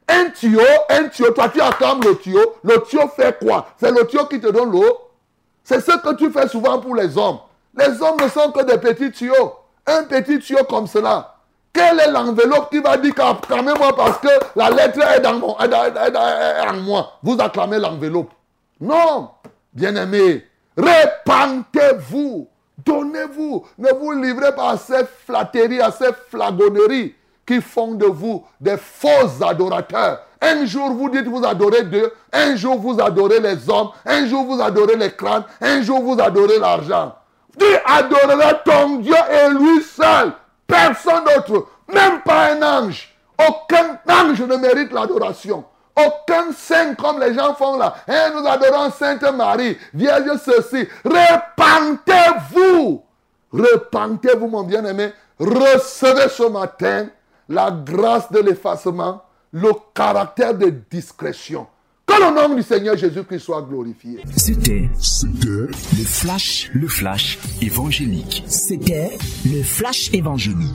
Un 0.08 0.30
tuyau, 0.30 0.62
un 0.90 1.10
tuyau, 1.10 1.32
toi 1.32 1.50
tu 1.50 1.62
acclames 1.62 2.02
le 2.04 2.16
tuyau. 2.18 2.56
Le 2.64 2.82
tuyau 2.84 3.08
fait 3.10 3.38
quoi? 3.40 3.68
C'est 3.78 3.92
le 3.92 4.06
tuyau 4.08 4.26
qui 4.26 4.40
te 4.40 4.48
donne 4.48 4.72
l'eau. 4.72 5.10
C'est 5.64 5.82
ce 5.82 5.98
que 5.98 6.16
tu 6.16 6.32
fais 6.32 6.48
souvent 6.48 6.80
pour 6.80 6.96
les 6.96 7.18
hommes. 7.18 7.40
Les 7.78 8.02
hommes 8.02 8.18
ne 8.22 8.30
sont 8.30 8.52
que 8.52 8.64
des 8.64 8.78
petits 8.78 9.12
tuyaux. 9.12 9.54
Un 9.86 10.04
petit 10.04 10.40
tuyau 10.40 10.64
comme 10.64 10.88
cela. 10.88 11.36
quelle 11.74 12.00
est 12.00 12.12
l'enveloppe 12.12 12.72
qui 12.72 12.80
va 12.80 12.98
dire 12.98 13.14
qu'acclamez-moi 13.14 13.96
parce 13.96 14.18
que 14.20 14.28
la 14.56 14.70
lettre 14.70 15.02
est 15.16 15.20
dans, 15.20 15.34
mon, 15.34 15.58
est 15.60 16.68
en 16.68 16.74
moi 16.78 17.14
Vous 17.22 17.38
acclamez 17.40 17.78
l'enveloppe. 17.80 18.32
Non, 18.80 19.30
bien-aimé, 19.74 20.46
répandez-vous, 20.78 22.48
donnez-vous, 22.86 23.66
ne 23.78 23.90
vous 23.94 24.12
livrez 24.14 24.56
pas 24.56 24.72
à 24.72 24.78
ces 24.78 25.06
flatteries, 25.26 25.82
à 25.82 25.92
ces 25.92 26.14
flagonneries 26.30 27.16
qui 27.48 27.62
font 27.62 27.94
de 27.96 28.06
vous 28.06 28.46
des 28.60 28.78
faux 28.78 29.42
adorateurs. 29.42 30.20
Un 30.42 30.66
jour, 30.66 30.92
vous 30.92 31.10
dites 31.10 31.28
vous 31.28 31.44
adorez 31.44 31.86
Dieu. 31.86 32.14
Un 32.32 32.56
jour, 32.56 32.78
vous 32.78 33.00
adorez 33.02 33.40
les 33.40 33.70
hommes. 33.70 33.90
Un 34.06 34.28
jour, 34.28 34.44
vous 34.46 34.62
adorez 34.62 34.98
les 34.98 35.12
crânes. 35.14 35.46
Un 35.62 35.82
jour, 35.82 36.02
vous 36.02 36.22
adorez 36.22 36.60
l'argent. 36.60 37.16
Tu 37.58 37.66
adoreras 37.86 38.54
ton 38.66 38.98
Dieu 38.98 39.16
et 39.16 39.50
lui 39.50 39.82
seul. 39.82 40.34
Personne 40.68 41.24
d'autre. 41.24 41.68
Même 41.88 42.22
pas 42.22 42.52
un 42.52 42.62
ange. 42.62 43.16
Aucun 43.40 43.98
ange 44.08 44.42
ne 44.42 44.58
mérite 44.58 44.92
l'adoration. 44.92 45.64
Aucun 45.96 46.52
saint 46.52 46.94
comme 46.94 47.20
les 47.20 47.34
gens 47.34 47.56
font 47.56 47.78
là. 47.78 47.96
Hein, 48.08 48.32
nous 48.36 48.46
adorons 48.48 48.92
Sainte 48.92 49.24
Marie, 49.34 49.76
Vierge 49.94 50.38
ceci. 50.46 50.88
Repentez-vous. 51.04 53.02
Repentez-vous, 53.52 54.48
mon 54.48 54.62
bien-aimé. 54.64 55.14
Recevez 55.40 56.30
ce 56.30 56.44
matin 56.50 57.08
la 57.50 57.72
grâce 57.72 58.32
de 58.32 58.40
l'effacement, 58.40 59.24
le 59.52 59.72
caractère 59.94 60.58
de 60.58 60.74
discrétion. 60.90 61.68
Que 62.06 62.14
le 62.14 62.34
nom 62.34 62.56
du 62.56 62.64
Seigneur 62.64 62.96
Jésus-Christ 62.96 63.40
soit 63.40 63.62
glorifié. 63.62 64.20
C'était, 64.36 64.90
le 65.02 65.68
flash, 66.06 66.72
le 66.74 66.88
flash 66.88 67.38
évangélique. 67.62 68.44
C'était 68.48 69.18
le 69.46 69.62
flash 69.62 70.10
évangélique. 70.14 70.72